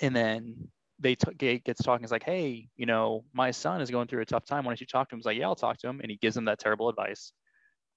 and 0.00 0.16
then 0.16 0.70
they 0.98 1.16
t- 1.16 1.58
gets 1.58 1.82
talking. 1.82 2.02
He's 2.02 2.10
like, 2.12 2.22
"Hey, 2.22 2.70
you 2.76 2.86
know, 2.86 3.26
my 3.34 3.50
son 3.50 3.82
is 3.82 3.90
going 3.90 4.08
through 4.08 4.22
a 4.22 4.24
tough 4.24 4.46
time. 4.46 4.64
Why 4.64 4.70
don't 4.70 4.80
you 4.80 4.86
talk 4.86 5.10
to 5.10 5.14
him?" 5.14 5.18
He's 5.18 5.26
like, 5.26 5.36
"Yeah, 5.36 5.48
I'll 5.48 5.54
talk 5.54 5.76
to 5.78 5.88
him," 5.88 6.00
and 6.00 6.10
he 6.10 6.16
gives 6.16 6.34
him 6.34 6.46
that 6.46 6.58
terrible 6.58 6.88
advice. 6.88 7.32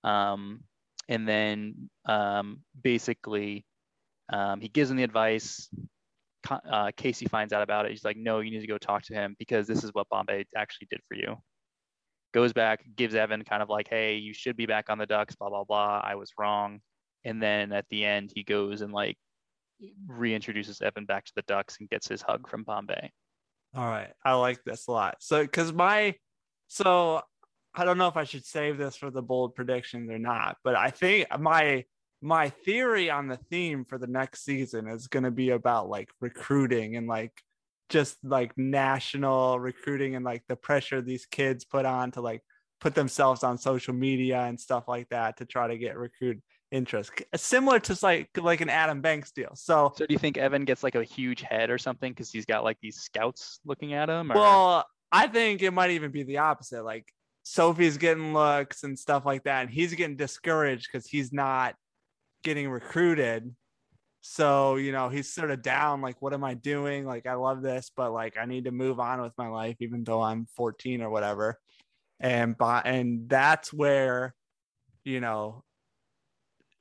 Um, 0.04 0.64
and 1.08 1.28
then 1.28 1.90
um, 2.04 2.64
basically, 2.84 3.66
um, 4.28 4.60
he 4.60 4.68
gives 4.68 4.92
him 4.92 4.98
the 4.98 5.04
advice. 5.04 5.70
Uh, 6.50 6.92
Casey 6.96 7.26
finds 7.26 7.54
out 7.54 7.62
about 7.62 7.86
it. 7.86 7.92
He's 7.92 8.06
like, 8.06 8.18
"No, 8.18 8.40
you 8.40 8.52
need 8.52 8.62
to 8.62 8.68
go 8.68 8.78
talk 8.78 9.04
to 9.04 9.14
him 9.14 9.36
because 9.40 9.68
this 9.68 9.84
is 9.84 9.92
what 9.94 10.10
Bombay 10.10 10.46
actually 10.56 10.88
did 10.90 11.02
for 11.08 11.16
you." 11.16 11.38
Goes 12.34 12.54
back, 12.54 12.84
gives 12.96 13.16
Evan 13.16 13.44
kind 13.44 13.64
of 13.64 13.70
like, 13.70 13.88
"Hey, 13.90 14.16
you 14.16 14.34
should 14.34 14.58
be 14.58 14.66
back 14.66 14.90
on 14.90 14.98
the 14.98 15.06
Ducks." 15.06 15.36
Blah 15.36 15.50
blah 15.50 15.64
blah. 15.64 16.02
I 16.04 16.16
was 16.16 16.32
wrong. 16.38 16.82
And 17.24 17.42
then 17.42 17.72
at 17.74 17.86
the 17.90 18.06
end, 18.06 18.32
he 18.36 18.44
goes 18.44 18.82
and 18.82 18.94
like 18.94 19.18
reintroduces 20.08 20.82
Evan 20.82 21.06
back 21.06 21.26
to 21.26 21.32
the 21.36 21.42
Ducks 21.44 21.78
and 21.80 21.90
gets 21.90 22.08
his 22.08 22.22
hug 22.22 22.48
from 22.48 22.64
Bombay. 22.64 23.12
All 23.76 23.86
right. 23.86 24.12
I 24.24 24.34
like 24.34 24.64
this 24.64 24.88
a 24.88 24.92
lot. 24.92 25.18
So, 25.20 25.42
because 25.42 25.74
my, 25.74 26.16
so 26.68 27.22
I 27.74 27.84
don't 27.84 27.98
know 27.98 28.08
if 28.08 28.16
I 28.16 28.24
should 28.24 28.46
save 28.46 28.78
this 28.78 28.96
for 28.96 29.12
the 29.12 29.22
bold 29.22 29.56
predictions 29.56 30.10
or 30.10 30.20
not, 30.20 30.58
but 30.64 30.76
I 30.76 30.92
think 30.92 31.28
my, 31.40 31.84
my 32.22 32.50
theory 32.50 33.10
on 33.10 33.28
the 33.28 33.38
theme 33.38 33.86
for 33.86 33.98
the 33.98 34.08
next 34.08 34.44
season 34.44 34.88
is 34.88 35.08
going 35.08 35.24
to 35.24 35.32
be 35.32 35.50
about 35.50 35.90
like 35.90 36.10
recruiting 36.22 36.96
and 36.96 37.08
like 37.08 37.34
just 37.90 38.18
like 38.24 38.58
national 38.58 39.60
recruiting 39.60 40.16
and 40.16 40.26
like 40.26 40.44
the 40.48 40.56
pressure 40.56 41.02
these 41.02 41.26
kids 41.26 41.66
put 41.66 41.86
on 41.86 42.12
to 42.12 42.22
like 42.22 42.42
put 42.82 42.96
themselves 42.96 43.44
on 43.44 43.58
social 43.58 43.94
media 43.94 44.42
and 44.42 44.60
stuff 44.60 44.88
like 44.88 45.08
that 45.10 45.38
to 45.38 45.46
try 45.46 45.68
to 45.68 45.78
get 45.78 45.98
recruit 45.98 46.42
interest 46.72 47.12
similar 47.36 47.80
to 47.80 47.98
like 48.02 48.30
like 48.38 48.62
an 48.62 48.70
Adam 48.70 49.02
Banks 49.02 49.32
deal. 49.32 49.52
So 49.54 49.94
So 49.96 50.06
do 50.06 50.14
you 50.14 50.20
think 50.20 50.38
Evan 50.38 50.66
gets 50.66 50.84
like 50.84 50.96
a 50.96 51.04
huge 51.04 51.42
head 51.42 51.70
or 51.70 51.78
something 51.78 52.12
because 52.12 52.32
he's 52.32 52.46
got 52.46 52.64
like 52.64 52.78
these 52.82 52.98
scouts 52.98 53.60
looking 53.66 53.94
at 53.94 54.10
him? 54.10 54.32
Or... 54.32 54.36
Well, 54.36 54.86
I 55.12 55.28
think 55.28 55.62
it 55.62 55.72
might 55.72 55.92
even 55.92 56.12
be 56.12 56.24
the 56.24 56.40
opposite. 56.40 56.84
Like 56.84 57.08
Sophie's 57.44 57.98
getting 57.98 58.34
looks 58.34 58.84
and 58.84 58.98
stuff 58.98 59.26
like 59.26 59.44
that, 59.44 59.62
and 59.62 59.70
he's 59.70 59.94
getting 59.94 60.18
discouraged 60.18 60.90
because 60.92 61.08
he's 61.08 61.32
not 61.32 61.76
getting 62.46 62.70
recruited. 62.70 63.54
So, 64.22 64.78
you 64.78 64.94
know, 64.94 65.10
he's 65.10 65.34
sort 65.34 65.52
of 65.52 65.62
down, 65.62 66.02
like, 66.02 66.22
what 66.22 66.34
am 66.34 66.44
I 66.44 66.54
doing? 66.54 67.06
Like, 67.06 67.28
I 67.28 67.34
love 67.34 67.62
this, 67.62 67.92
but 67.96 68.14
like 68.14 68.38
I 68.38 68.46
need 68.46 68.66
to 68.66 68.72
move 68.72 69.00
on 69.00 69.22
with 69.22 69.34
my 69.38 69.50
life, 69.50 69.76
even 69.82 70.06
though 70.06 70.22
I'm 70.22 70.48
14 70.56 71.02
or 71.02 71.10
whatever. 71.10 71.60
And 72.20 72.58
by 72.58 72.82
and 72.86 73.28
that's 73.28 73.74
where, 73.74 74.34
you 75.04 75.20
know, 75.20 75.66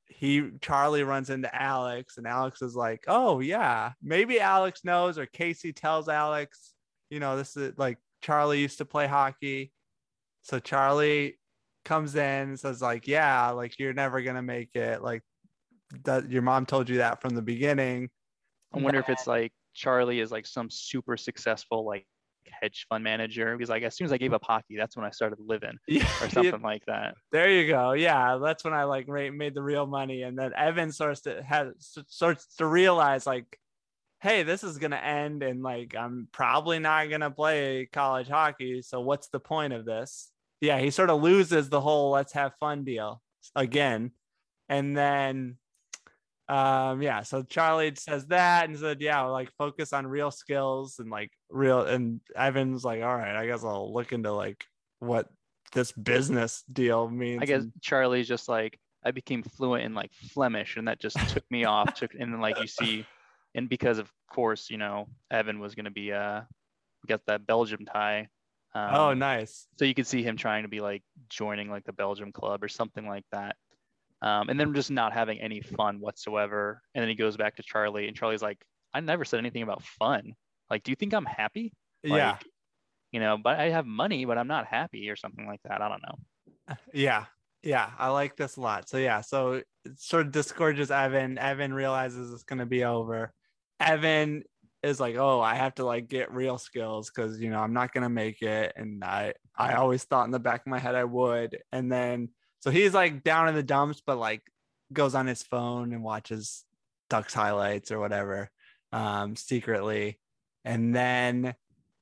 he 0.09 0.51
Charlie 0.61 1.03
runs 1.03 1.29
into 1.29 1.53
Alex, 1.55 2.19
and 2.19 2.27
Alex 2.27 2.63
is 2.63 2.77
like, 2.77 3.05
"Oh 3.09 3.41
yeah, 3.41 3.93
maybe 4.03 4.41
Alex 4.41 4.85
knows," 4.85 5.19
or 5.19 5.27
Casey 5.27 5.73
tells 5.73 6.09
Alex, 6.09 6.75
you 7.11 7.21
know, 7.21 7.37
this 7.37 7.57
is 7.57 7.77
like 7.79 7.99
Charlie 8.23 8.61
used 8.61 8.79
to 8.79 8.85
play 8.85 9.07
hockey, 9.09 9.73
so 10.43 10.59
Charlie 10.61 11.39
comes 11.85 12.15
in 12.15 12.21
and 12.51 12.61
says 12.61 12.81
like, 12.81 13.09
"Yeah, 13.09 13.51
like 13.51 13.79
you're 13.79 13.93
never 13.93 14.23
gonna 14.23 14.43
make 14.43 14.75
it. 14.77 15.03
Like 15.03 15.23
that, 16.05 16.31
your 16.31 16.43
mom 16.43 16.67
told 16.67 16.89
you 16.89 16.99
that 16.99 17.21
from 17.21 17.35
the 17.35 17.43
beginning." 17.43 18.11
I 18.75 18.81
wonder 18.81 18.99
if 18.99 19.09
it's 19.09 19.27
like 19.27 19.53
Charlie 19.73 20.21
is 20.21 20.33
like 20.33 20.47
some 20.47 20.69
super 20.69 21.17
successful 21.17 21.87
like 21.87 22.07
hedge 22.61 22.87
fund 22.89 23.05
manager. 23.05 23.57
because 23.57 23.71
like, 23.71 23.83
as 23.83 23.97
soon 23.97 24.07
as 24.07 24.13
I 24.13 24.19
gave 24.19 24.33
up 24.33 24.45
hockey, 24.45 24.77
that's 24.77 24.97
when 24.97 25.05
I 25.05 25.11
started 25.11 25.39
living 25.41 25.79
Yeah, 25.89 26.09
or 26.23 26.29
something 26.29 26.63
like 26.63 26.85
that. 26.87 27.15
There 27.33 27.51
you 27.51 27.69
go. 27.69 27.93
Yeah, 27.93 28.39
that's 28.43 28.65
when 28.65 28.75
I 28.75 28.85
like 28.85 29.07
ra- 29.09 29.31
made 29.31 29.55
the 29.55 29.63
real 29.63 29.87
money, 29.87 30.23
and 30.23 30.39
then 30.39 30.53
Evan 30.57 30.93
starts 30.93 31.23
to 31.23 31.43
has 31.43 31.69
starts 32.09 32.55
to 32.57 32.67
realize 32.67 33.27
like, 33.27 33.59
hey, 34.21 34.43
this 34.43 34.65
is 34.65 34.79
gonna 34.79 34.97
end, 34.97 35.43
and 35.43 35.63
like 35.63 35.95
I'm 35.97 36.29
probably 36.33 36.79
not 36.79 37.11
gonna 37.11 37.31
play 37.31 37.89
college 37.93 38.29
hockey. 38.29 38.83
So 38.83 39.01
what's 39.01 39.29
the 39.29 39.41
point 39.41 39.73
of 39.73 39.85
this? 39.85 40.31
Yeah, 40.61 40.79
he 40.79 40.91
sort 40.91 41.11
of 41.11 41.23
loses 41.23 41.69
the 41.69 41.81
whole 41.81 42.11
let's 42.11 42.33
have 42.33 42.55
fun 42.57 42.85
deal 42.85 43.23
again, 43.55 44.13
and 44.69 44.97
then 44.97 45.59
um 46.49 47.01
yeah 47.01 47.23
so 47.23 47.43
charlie 47.43 47.95
says 47.97 48.27
that 48.27 48.69
and 48.69 48.79
said 48.79 49.01
yeah 49.01 49.23
like 49.23 49.51
focus 49.57 49.95
on 49.95 50.07
real 50.07 50.31
skills 50.31 50.97
and 50.99 51.11
like 51.11 51.31
real 51.49 51.81
and 51.83 52.21
evan's 52.37 52.85
like 52.85 53.03
all 53.03 53.17
right 53.17 53.35
i 53.35 53.47
guess 53.47 53.65
i'll 53.65 53.93
look 53.95 54.13
into 54.13 54.31
like 54.31 54.65
what 54.99 55.29
this 55.75 55.93
business 55.93 56.63
deal 56.73 57.09
means 57.11 57.43
I 57.43 57.47
guess 57.47 57.65
Charlie's 57.83 58.29
just 58.29 58.49
like 58.49 58.79
I 59.05 59.11
became 59.11 59.43
fluent 59.43 59.85
in 59.85 59.93
like 59.93 60.13
Flemish, 60.33 60.77
and 60.79 60.89
that 60.89 60.99
just 60.99 61.17
took 61.29 61.45
me 61.51 61.65
off. 61.65 61.95
Took 61.95 62.15
and 62.15 62.33
then 62.33 62.41
like 62.41 62.59
you 62.59 62.67
see, 62.67 63.05
and 63.55 63.69
because 63.69 63.99
of 63.99 64.11
course 64.31 64.71
you 64.71 64.79
know 64.79 65.09
Evan 65.31 65.61
was 65.61 65.75
gonna 65.75 65.91
be 65.91 66.13
uh 66.13 66.41
got 67.07 67.21
that 67.27 67.47
Belgium 67.47 67.85
tie. 67.85 68.29
Um, 68.77 68.95
oh 68.95 69.15
nice 69.15 69.69
So 69.79 69.85
you 69.85 69.95
could 69.95 70.07
see 70.07 70.25
him 70.25 70.37
trying 70.37 70.65
to 70.65 70.69
be 70.69 70.81
like 70.81 71.03
joining 71.29 71.71
like 71.71 71.85
the 71.85 71.93
Belgium 71.93 72.33
club 72.33 72.65
or 72.65 72.69
something 72.69 73.07
like 73.07 73.25
that. 73.31 73.57
Um, 74.25 74.49
and 74.49 74.59
then 74.59 74.73
just 74.73 74.91
not 74.91 75.13
having 75.13 75.39
any 75.39 75.61
fun 75.61 76.01
whatsoever. 76.01 76.81
And 76.95 77.03
then 77.03 77.11
he 77.11 77.15
goes 77.15 77.37
back 77.37 77.57
to 77.57 77.63
Charlie, 77.63 78.09
and 78.09 78.17
Charlie's 78.17 78.41
like, 78.41 78.65
I 78.95 79.01
never 79.01 79.23
said 79.23 79.39
anything 79.39 79.63
about 79.63 79.83
fun. 79.83 80.33
Like, 80.71 80.83
do 80.83 80.91
you 80.93 80.97
think 80.97 81.13
I'm 81.13 81.27
happy? 81.27 81.75
yeah 82.03 82.39
You 83.13 83.21
know, 83.21 83.37
but 83.37 83.61
I 83.61 83.69
have 83.69 83.85
money, 83.85 84.25
but 84.25 84.39
I'm 84.39 84.49
not 84.49 84.67
happy 84.67 85.11
or 85.11 85.17
something 85.17 85.47
like 85.47 85.61
that. 85.69 85.83
I 85.83 85.89
don't 85.89 86.03
know. 86.03 86.77
Yeah. 86.95 87.27
Yeah. 87.63 87.91
I 87.99 88.09
like 88.09 88.37
this 88.37 88.57
a 88.57 88.63
lot. 88.63 88.89
So 88.89 88.97
yeah, 88.97 89.21
so 89.21 89.53
it 89.53 89.67
sort 89.97 90.25
of 90.27 90.33
discourages 90.33 90.91
Evan. 90.91 91.37
Evan 91.37 91.75
realizes 91.75 92.33
it's 92.33 92.45
gonna 92.45 92.65
be 92.65 92.85
over. 92.85 93.31
Evan 93.79 94.45
is 94.83 95.01
like, 95.01 95.17
oh, 95.17 95.43
I 95.43 95.55
have 95.55 95.75
to 95.75 95.85
like 95.85 96.09
get 96.09 96.33
real 96.33 96.57
skills 96.57 97.11
because 97.15 97.39
you 97.39 97.51
know 97.51 97.61
I'm 97.61 97.75
not 97.75 97.93
gonna 97.93 98.09
make 98.09 98.41
it. 98.41 98.73
And 98.77 99.05
I 99.05 99.35
I 99.55 99.75
always 99.75 100.05
thought 100.05 100.25
in 100.25 100.31
the 100.31 100.41
back 100.41 100.63
of 100.63 100.69
my 100.69 100.79
head 100.79 100.95
I 100.95 101.05
would. 101.05 101.59
And 101.73 101.93
then 101.93 102.31
so 102.65 102.71
he's 102.71 102.95
like 102.95 103.23
down 103.23 103.47
in 103.49 103.55
the 103.55 103.63
dumps, 103.63 104.01
but 104.07 104.17
like 104.17 104.41
goes 104.91 105.15
on 105.15 105.27
his 105.27 105.43
phone 105.43 105.93
and 105.93 106.03
watches 106.03 106.65
Ducks 107.11 107.35
highlights 107.35 107.91
or 107.91 108.01
whatever, 108.01 108.49
um, 108.91 109.37
secretly. 109.37 110.19
And 110.65 110.97
then 110.97 111.57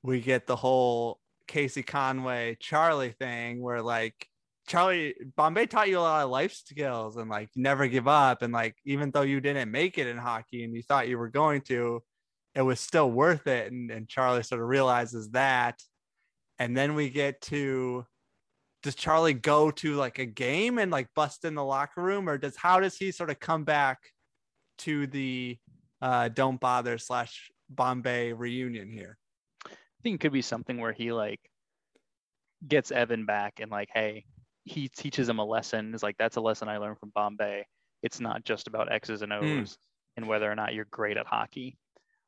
we 0.05 0.20
get 0.20 0.46
the 0.46 0.55
whole 0.55 1.18
Casey 1.48 1.83
Conway 1.83 2.59
Charlie 2.61 3.11
thing 3.11 3.61
where 3.61 3.83
like 3.83 4.29
Charlie 4.68 5.16
Bombay 5.37 5.66
taught 5.66 5.88
you 5.88 5.98
a 5.98 6.01
lot 6.01 6.22
of 6.22 6.31
life 6.31 6.55
skills 6.55 7.16
and 7.16 7.29
like 7.29 7.48
never 7.57 7.88
give 7.88 8.07
up 8.07 8.42
and 8.42 8.53
like 8.53 8.77
even 8.85 9.11
though 9.11 9.22
you 9.22 9.40
didn't 9.40 9.72
make 9.72 9.98
it 9.98 10.07
in 10.07 10.16
hockey 10.16 10.62
and 10.62 10.72
you 10.77 10.83
thought 10.85 11.09
you 11.09 11.18
were 11.18 11.29
going 11.29 11.62
to, 11.62 12.05
it 12.55 12.62
was 12.62 12.79
still 12.79 13.11
worth 13.11 13.48
it. 13.48 13.72
And, 13.72 13.90
and 13.90 14.09
Charlie 14.09 14.44
sort 14.44 14.61
of 14.61 14.68
realizes 14.68 15.31
that. 15.31 15.83
And 16.61 16.77
then 16.77 16.94
we 16.94 17.11
get 17.11 17.40
to 17.40 18.07
does 18.83 18.95
Charlie 18.95 19.35
go 19.35 19.71
to 19.71 19.95
like 19.95 20.18
a 20.18 20.27
game 20.27 20.79
and 20.79 20.90
like 20.90 21.09
bust 21.14 21.45
in 21.45 21.55
the 21.55 21.64
locker 21.64 22.03
room 22.03 22.29
or 22.29 22.38
does 22.38 22.57
how 22.57 22.81
does 22.81 22.97
he 22.97 23.12
sort 23.12 23.31
of 23.31 23.38
come 23.38 23.64
back 23.64 23.99
to 24.79 25.07
the 25.07 25.59
uh 26.01 26.29
don't 26.29 26.61
bother 26.61 26.99
slash 26.99 27.51
Bombay 27.71 28.33
reunion 28.33 28.90
here? 28.90 29.18
I 29.66 29.71
think 30.03 30.16
it 30.16 30.21
could 30.21 30.33
be 30.33 30.42
something 30.42 30.79
where 30.79 30.92
he 30.92 31.12
like 31.12 31.40
gets 32.66 32.90
Evan 32.90 33.25
back 33.25 33.61
and 33.61 33.71
like, 33.71 33.88
hey, 33.92 34.25
he 34.64 34.88
teaches 34.88 35.29
him 35.29 35.38
a 35.38 35.45
lesson. 35.45 35.95
It's 35.95 36.03
like 36.03 36.16
that's 36.18 36.37
a 36.37 36.40
lesson 36.40 36.68
I 36.68 36.79
learned 36.79 36.99
from 36.99 37.12
Bombay. 37.14 37.66
It's 38.03 38.21
not 38.21 38.45
just 38.45 38.66
about 38.66 38.92
X's 38.92 39.23
and 39.23 39.33
O's 39.33 39.42
Mm. 39.45 39.77
and 40.16 40.29
whether 40.29 40.51
or 40.51 40.55
not 40.57 40.75
you're 40.75 40.87
great 40.90 41.16
at 41.16 41.27
hockey. 41.27 41.79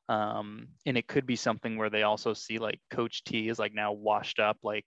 Um, 0.08 0.68
and 0.86 0.96
it 0.96 1.06
could 1.08 1.26
be 1.26 1.36
something 1.36 1.76
where 1.76 1.90
they 1.90 2.02
also 2.02 2.32
see 2.34 2.58
like 2.58 2.78
Coach 2.90 3.24
T 3.24 3.48
is 3.48 3.58
like 3.58 3.74
now 3.74 3.92
washed 3.92 4.38
up, 4.38 4.58
like, 4.62 4.84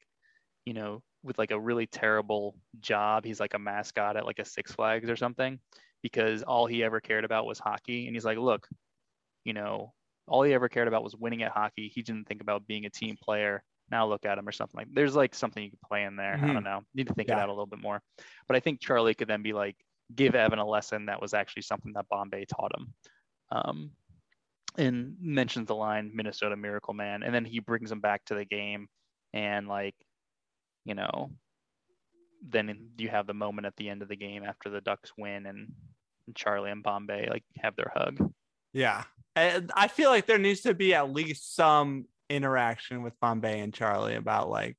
you 0.66 0.74
know, 0.74 1.02
with 1.28 1.38
like 1.38 1.52
a 1.52 1.60
really 1.60 1.86
terrible 1.86 2.56
job. 2.80 3.26
He's 3.26 3.40
like 3.40 3.54
a 3.54 3.60
mascot 3.60 4.18
at 4.18 4.26
like 4.26 4.40
a 4.40 4.46
Six 4.46 4.72
Flags 4.72 5.10
or 5.10 5.16
something 5.16 5.60
because 6.02 6.44
all 6.44 6.66
he 6.66 6.84
ever 6.84 7.00
cared 7.00 7.26
about 7.26 7.46
was 7.46 7.60
hockey. 7.60 8.08
And 8.08 8.16
he's 8.16 8.26
like, 8.26 8.38
look, 8.38 8.68
you 9.44 9.54
know, 9.54 9.94
all 10.28 10.44
he 10.44 10.54
ever 10.54 10.70
cared 10.70 10.88
about 10.88 11.04
was 11.04 11.16
winning 11.16 11.44
at 11.44 11.52
hockey. 11.52 11.92
He 11.94 12.02
didn't 12.02 12.28
think 12.28 12.42
about 12.42 12.66
being 12.68 12.86
a 12.86 12.90
team 12.90 13.16
player. 13.22 13.64
Now 13.90 14.08
look 14.08 14.26
at 14.26 14.38
him 14.38 14.48
or 14.48 14.52
something 14.52 14.78
like 14.78 14.88
there's 14.92 15.16
like 15.16 15.34
something 15.34 15.64
you 15.64 15.70
could 15.70 15.82
play 15.82 16.04
in 16.04 16.16
there. 16.18 16.34
I 16.34 16.38
Mhm. 16.38 16.54
don't 16.54 16.64
know. 16.64 16.82
Need 16.94 17.08
to 17.08 17.14
think 17.14 17.30
Yeah. 17.30 17.36
of 17.36 17.40
that 17.42 17.50
a 17.50 17.54
little 17.54 17.66
bit 17.68 17.80
more. 17.80 18.02
But 18.48 18.58
I 18.58 18.60
think 18.60 18.82
Charlie 18.82 19.14
could 19.14 19.30
then 19.30 19.44
be 19.44 19.54
like, 19.54 19.78
give 20.14 20.36
Evan 20.36 20.60
a 20.60 20.66
lesson 20.66 21.06
that 21.06 21.22
was 21.22 21.34
actually 21.34 21.62
something 21.64 21.94
that 21.94 22.08
Bombay 22.10 22.46
taught 22.46 22.78
him. 22.78 22.94
Um, 23.50 23.92
and 24.78 25.18
mentions 25.20 25.68
the 25.68 25.76
line 25.76 26.12
Minnesota 26.14 26.56
Miracle 26.56 26.94
Man. 26.94 27.24
And 27.24 27.34
then 27.34 27.46
he 27.46 27.60
brings 27.60 27.92
him 27.92 28.00
back 28.00 28.24
to 28.26 28.36
the 28.36 28.46
game 28.46 28.88
and 29.34 29.68
like, 29.68 29.96
you 30.88 30.96
know, 30.96 31.32
then 32.48 32.92
you 32.98 33.10
have 33.10 33.28
the 33.28 33.34
moment 33.34 33.68
at 33.68 33.76
the 33.76 33.90
end 33.90 34.02
of 34.02 34.08
the 34.08 34.16
game 34.16 34.44
after 34.44 34.70
the 34.70 34.82
Ducks 34.82 35.12
win 35.18 35.46
and, 35.46 35.68
Charlie 36.36 36.72
and 36.72 36.84
Bombay 36.84 37.30
like 37.30 37.46
have 37.58 37.78
their 37.78 37.92
hug. 37.96 38.34
Yeah. 38.74 39.04
And 39.36 39.72
I 39.76 39.88
feel 39.88 40.10
like 40.10 40.26
there 40.26 40.38
needs 40.38 40.62
to 40.62 40.74
be 40.74 40.94
at 40.94 41.14
least 41.14 41.56
some 41.56 42.06
interaction 42.30 43.02
with 43.02 43.20
Bombay 43.22 43.62
and 43.62 43.74
Charlie 43.74 44.16
about 44.16 44.50
like 44.50 44.76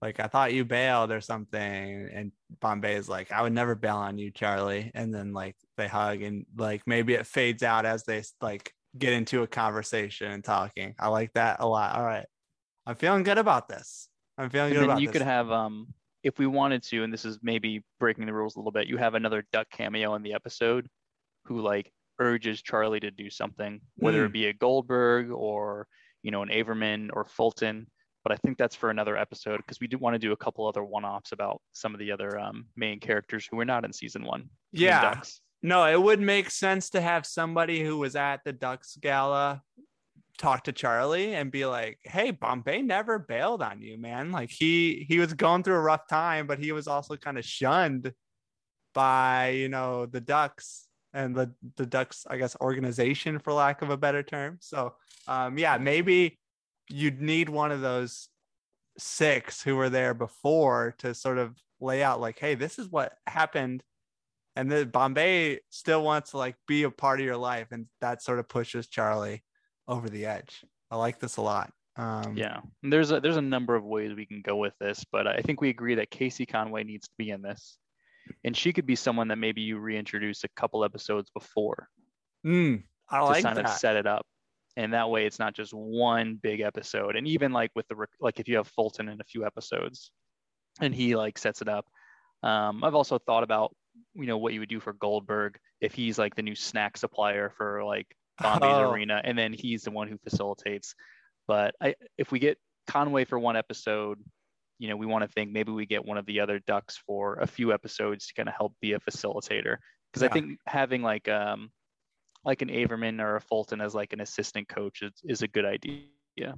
like 0.00 0.20
I 0.20 0.28
thought 0.28 0.52
you 0.52 0.64
bailed 0.64 1.10
or 1.10 1.20
something 1.20 2.08
and 2.12 2.30
Bombay 2.60 2.94
is 2.94 3.08
like 3.08 3.32
I 3.32 3.42
would 3.42 3.54
never 3.54 3.74
bail 3.74 3.96
on 3.96 4.18
you 4.18 4.30
Charlie 4.30 4.92
and 4.94 5.12
then 5.12 5.32
like 5.32 5.56
they 5.76 5.88
hug 5.88 6.22
and 6.22 6.46
like 6.56 6.82
maybe 6.86 7.14
it 7.14 7.26
fades 7.26 7.62
out 7.62 7.86
as 7.86 8.04
they 8.04 8.22
like 8.40 8.72
get 8.96 9.14
into 9.14 9.42
a 9.42 9.48
conversation 9.48 10.30
and 10.30 10.44
talking. 10.44 10.94
I 10.98 11.08
like 11.08 11.32
that 11.32 11.56
a 11.60 11.66
lot. 11.66 11.96
All 11.96 12.04
right. 12.04 12.26
I'm 12.86 12.94
feeling 12.94 13.24
good 13.24 13.38
about 13.38 13.68
this. 13.68 14.08
I'm 14.38 14.50
feeling 14.50 14.72
And 14.72 14.80
good 14.80 14.84
about 14.84 15.00
you 15.00 15.08
this. 15.08 15.12
could 15.14 15.22
have 15.22 15.50
um 15.50 15.88
if 16.22 16.38
we 16.38 16.46
wanted 16.46 16.82
to, 16.82 17.04
and 17.04 17.12
this 17.12 17.24
is 17.24 17.38
maybe 17.42 17.84
breaking 18.00 18.26
the 18.26 18.32
rules 18.32 18.56
a 18.56 18.58
little 18.58 18.72
bit, 18.72 18.88
you 18.88 18.96
have 18.96 19.14
another 19.14 19.44
duck 19.52 19.68
cameo 19.70 20.14
in 20.16 20.22
the 20.22 20.34
episode 20.34 20.88
who 21.44 21.60
like 21.60 21.92
urges 22.18 22.62
Charlie 22.62 22.98
to 23.00 23.10
do 23.12 23.30
something, 23.30 23.80
whether 23.96 24.20
Hmm. 24.20 24.26
it 24.26 24.32
be 24.32 24.46
a 24.46 24.52
Goldberg 24.52 25.30
or 25.30 25.86
you 26.22 26.30
know 26.30 26.42
an 26.42 26.48
Averman 26.48 27.10
or 27.12 27.24
Fulton. 27.24 27.86
But 28.24 28.32
I 28.32 28.36
think 28.38 28.58
that's 28.58 28.74
for 28.74 28.90
another 28.90 29.16
episode 29.16 29.58
because 29.58 29.78
we 29.78 29.86
do 29.86 29.98
want 29.98 30.14
to 30.14 30.18
do 30.18 30.32
a 30.32 30.36
couple 30.36 30.66
other 30.66 30.82
one-offs 30.82 31.30
about 31.30 31.62
some 31.72 31.94
of 31.94 32.00
the 32.00 32.10
other 32.10 32.36
um, 32.40 32.66
main 32.74 32.98
characters 32.98 33.46
who 33.48 33.56
were 33.56 33.64
not 33.64 33.84
in 33.84 33.92
season 33.92 34.24
one. 34.24 34.50
Yeah. 34.72 35.22
No, 35.62 35.84
it 35.86 36.02
would 36.02 36.20
make 36.20 36.50
sense 36.50 36.90
to 36.90 37.00
have 37.00 37.24
somebody 37.24 37.84
who 37.84 37.96
was 37.98 38.16
at 38.16 38.42
the 38.44 38.52
Ducks 38.52 38.96
gala 39.00 39.62
talk 40.38 40.64
to 40.64 40.72
Charlie 40.72 41.34
and 41.34 41.50
be 41.50 41.66
like, 41.66 41.98
"Hey, 42.04 42.30
Bombay 42.30 42.82
never 42.82 43.18
bailed 43.18 43.62
on 43.62 43.80
you, 43.82 43.98
man. 43.98 44.32
Like 44.32 44.50
he 44.50 45.04
he 45.08 45.18
was 45.18 45.34
going 45.34 45.62
through 45.62 45.76
a 45.76 45.80
rough 45.80 46.08
time, 46.08 46.46
but 46.46 46.58
he 46.58 46.72
was 46.72 46.86
also 46.88 47.16
kind 47.16 47.38
of 47.38 47.44
shunned 47.44 48.12
by, 48.94 49.50
you 49.50 49.68
know, 49.68 50.06
the 50.06 50.20
Ducks 50.20 50.88
and 51.12 51.34
the 51.36 51.52
the 51.76 51.86
Ducks, 51.86 52.26
I 52.28 52.38
guess, 52.38 52.56
organization 52.60 53.38
for 53.38 53.52
lack 53.52 53.82
of 53.82 53.90
a 53.90 53.96
better 53.96 54.22
term. 54.22 54.58
So, 54.60 54.94
um 55.28 55.58
yeah, 55.58 55.78
maybe 55.78 56.38
you'd 56.88 57.20
need 57.20 57.48
one 57.48 57.72
of 57.72 57.80
those 57.80 58.28
six 58.98 59.62
who 59.62 59.76
were 59.76 59.90
there 59.90 60.14
before 60.14 60.94
to 60.98 61.14
sort 61.14 61.38
of 61.38 61.56
lay 61.80 62.02
out 62.02 62.20
like, 62.20 62.38
"Hey, 62.38 62.54
this 62.54 62.78
is 62.78 62.88
what 62.90 63.14
happened." 63.26 63.82
and 64.56 64.70
then 64.72 64.88
Bombay 64.88 65.60
still 65.70 66.02
wants 66.02 66.30
to 66.30 66.38
like 66.38 66.56
be 66.66 66.84
a 66.84 66.90
part 66.90 67.20
of 67.20 67.26
your 67.26 67.36
life, 67.36 67.68
and 67.72 67.86
that 68.00 68.22
sort 68.22 68.38
of 68.38 68.48
pushes 68.48 68.88
Charlie 68.88 69.44
over 69.88 70.08
the 70.08 70.26
edge. 70.26 70.64
I 70.90 70.96
like 70.96 71.18
this 71.18 71.36
a 71.36 71.42
lot. 71.42 71.72
Um, 71.96 72.36
Yeah, 72.36 72.60
and 72.82 72.92
there's 72.92 73.10
a, 73.10 73.20
there's 73.20 73.36
a 73.36 73.42
number 73.42 73.74
of 73.74 73.84
ways 73.84 74.14
we 74.14 74.26
can 74.26 74.42
go 74.42 74.56
with 74.56 74.74
this, 74.78 75.04
but 75.10 75.26
I 75.26 75.40
think 75.40 75.60
we 75.60 75.70
agree 75.70 75.94
that 75.96 76.10
Casey 76.10 76.46
Conway 76.46 76.84
needs 76.84 77.08
to 77.08 77.14
be 77.16 77.30
in 77.30 77.42
this, 77.42 77.78
and 78.44 78.56
she 78.56 78.72
could 78.72 78.86
be 78.86 78.96
someone 78.96 79.28
that 79.28 79.38
maybe 79.38 79.62
you 79.62 79.78
reintroduce 79.78 80.44
a 80.44 80.48
couple 80.56 80.84
episodes 80.84 81.30
before 81.30 81.88
mm, 82.46 82.82
I 83.10 83.18
to 83.18 83.24
like 83.24 83.44
kind 83.44 83.56
that. 83.56 83.64
of 83.64 83.70
set 83.70 83.96
it 83.96 84.06
up, 84.06 84.26
and 84.76 84.92
that 84.92 85.08
way 85.08 85.26
it's 85.26 85.38
not 85.38 85.54
just 85.54 85.72
one 85.72 86.38
big 86.42 86.60
episode. 86.60 87.16
And 87.16 87.26
even 87.26 87.52
like 87.52 87.70
with 87.74 87.88
the 87.88 87.96
like 88.20 88.40
if 88.40 88.48
you 88.48 88.56
have 88.56 88.68
Fulton 88.68 89.08
in 89.08 89.20
a 89.20 89.24
few 89.24 89.46
episodes, 89.46 90.12
and 90.80 90.94
he 90.94 91.16
like 91.16 91.38
sets 91.38 91.62
it 91.62 91.68
up. 91.68 91.86
Um, 92.42 92.84
I've 92.84 92.94
also 92.94 93.18
thought 93.18 93.42
about 93.42 93.74
you 94.14 94.26
know 94.26 94.36
what 94.36 94.52
you 94.52 94.60
would 94.60 94.68
do 94.68 94.80
for 94.80 94.92
Goldberg 94.92 95.58
if 95.80 95.94
he's 95.94 96.18
like 96.18 96.34
the 96.34 96.42
new 96.42 96.54
snack 96.54 96.98
supplier 96.98 97.50
for 97.56 97.82
like 97.84 98.06
Bombay's 98.42 98.76
Oh. 98.78 98.90
arena, 98.90 99.20
and 99.24 99.38
then 99.38 99.52
he's 99.52 99.82
the 99.82 99.90
one 99.90 100.08
who 100.08 100.18
facilitates. 100.18 100.94
But 101.46 101.74
I, 101.80 101.94
if 102.18 102.32
we 102.32 102.38
get 102.38 102.58
Conway 102.86 103.24
for 103.24 103.38
one 103.38 103.56
episode, 103.56 104.18
you 104.78 104.88
know, 104.88 104.96
we 104.96 105.06
want 105.06 105.22
to 105.24 105.28
think 105.28 105.52
maybe 105.52 105.72
we 105.72 105.86
get 105.86 106.04
one 106.04 106.18
of 106.18 106.26
the 106.26 106.40
other 106.40 106.58
Ducks 106.66 106.98
for 107.06 107.34
a 107.36 107.46
few 107.46 107.72
episodes 107.72 108.26
to 108.26 108.34
kind 108.34 108.48
of 108.48 108.54
help 108.54 108.74
be 108.80 108.92
a 108.92 109.00
facilitator. 109.00 109.76
Because 110.12 110.22
Yeah. 110.22 110.28
I 110.28 110.32
think 110.32 110.58
having 110.66 111.02
like 111.02 111.28
um 111.28 111.70
like 112.44 112.62
an 112.62 112.68
Averman 112.68 113.20
or 113.20 113.36
a 113.36 113.40
Fulton 113.40 113.80
as 113.80 113.94
like 113.94 114.12
an 114.12 114.20
assistant 114.20 114.68
coach 114.68 115.02
is, 115.02 115.12
is 115.24 115.42
a 115.42 115.48
good 115.48 115.64
idea. 115.64 116.54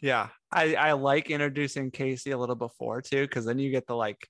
Yeah, 0.00 0.28
I 0.50 0.74
I 0.74 0.92
like 0.92 1.30
introducing 1.30 1.90
Casey 1.90 2.30
a 2.30 2.38
little 2.38 2.54
before 2.56 3.02
too, 3.02 3.22
because 3.22 3.44
then 3.44 3.58
you 3.58 3.70
get 3.70 3.86
the 3.86 3.94
like, 3.94 4.26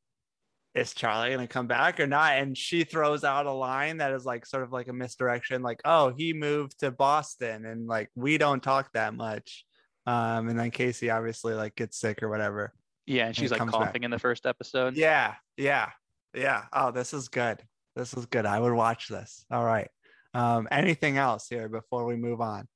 is 0.74 0.92
Charlie 0.94 1.31
gonna 1.31 1.46
come 1.46 1.66
back 1.66 1.98
or 2.00 2.07
not? 2.07 2.35
And 2.38 2.57
she 2.57 2.85
throws 2.85 3.24
out 3.24 3.46
a 3.46 3.52
line 3.52 3.98
that 3.98 4.12
is 4.12 4.24
like 4.24 4.46
sort 4.46 4.62
of 4.62 4.72
like 4.72 4.88
a 4.88 4.92
misdirection, 4.92 5.62
like, 5.62 5.81
oh, 5.85 6.12
he 6.16 6.33
moved 6.33 6.81
to 6.81 6.90
Boston, 6.90 7.66
and 7.66 7.87
like 7.87 8.11
we 8.14 8.38
don't 8.38 8.62
talk 8.62 8.90
that 8.92 9.14
much. 9.14 9.64
Um, 10.07 10.48
and 10.48 10.59
then 10.59 10.70
Casey 10.70 11.11
obviously 11.11 11.54
like 11.54 11.74
gets 11.74 11.98
sick 11.98 12.22
or 12.22 12.28
whatever. 12.28 12.72
Yeah, 13.07 13.26
and 13.26 13.37
And 13.37 13.37
she's 13.37 13.50
it 13.50 13.52
like 13.52 13.59
comes 13.59 13.72
back. 13.72 13.81
coughing 13.87 14.04
in 14.04 14.11
the 14.11 14.18
first 14.18 14.46
episode. 14.46 14.96
Yeah, 14.96 15.35
yeah, 15.57 15.90
yeah. 16.35 16.64
Oh, 16.72 16.90
this 16.90 17.12
is 17.12 17.28
good. 17.28 17.62
This 17.96 18.14
is 18.14 18.26
good. 18.26 18.46
I 18.46 18.61
would 18.61 18.72
watch 18.72 19.09
this. 19.09 19.44
All 19.50 19.64
right. 19.64 19.88
Um, 20.35 20.68
anything 20.70 21.16
else 21.16 21.48
here 21.48 21.68
before 21.68 22.04
we 22.04 22.16
move 22.16 22.40
on 22.40 22.68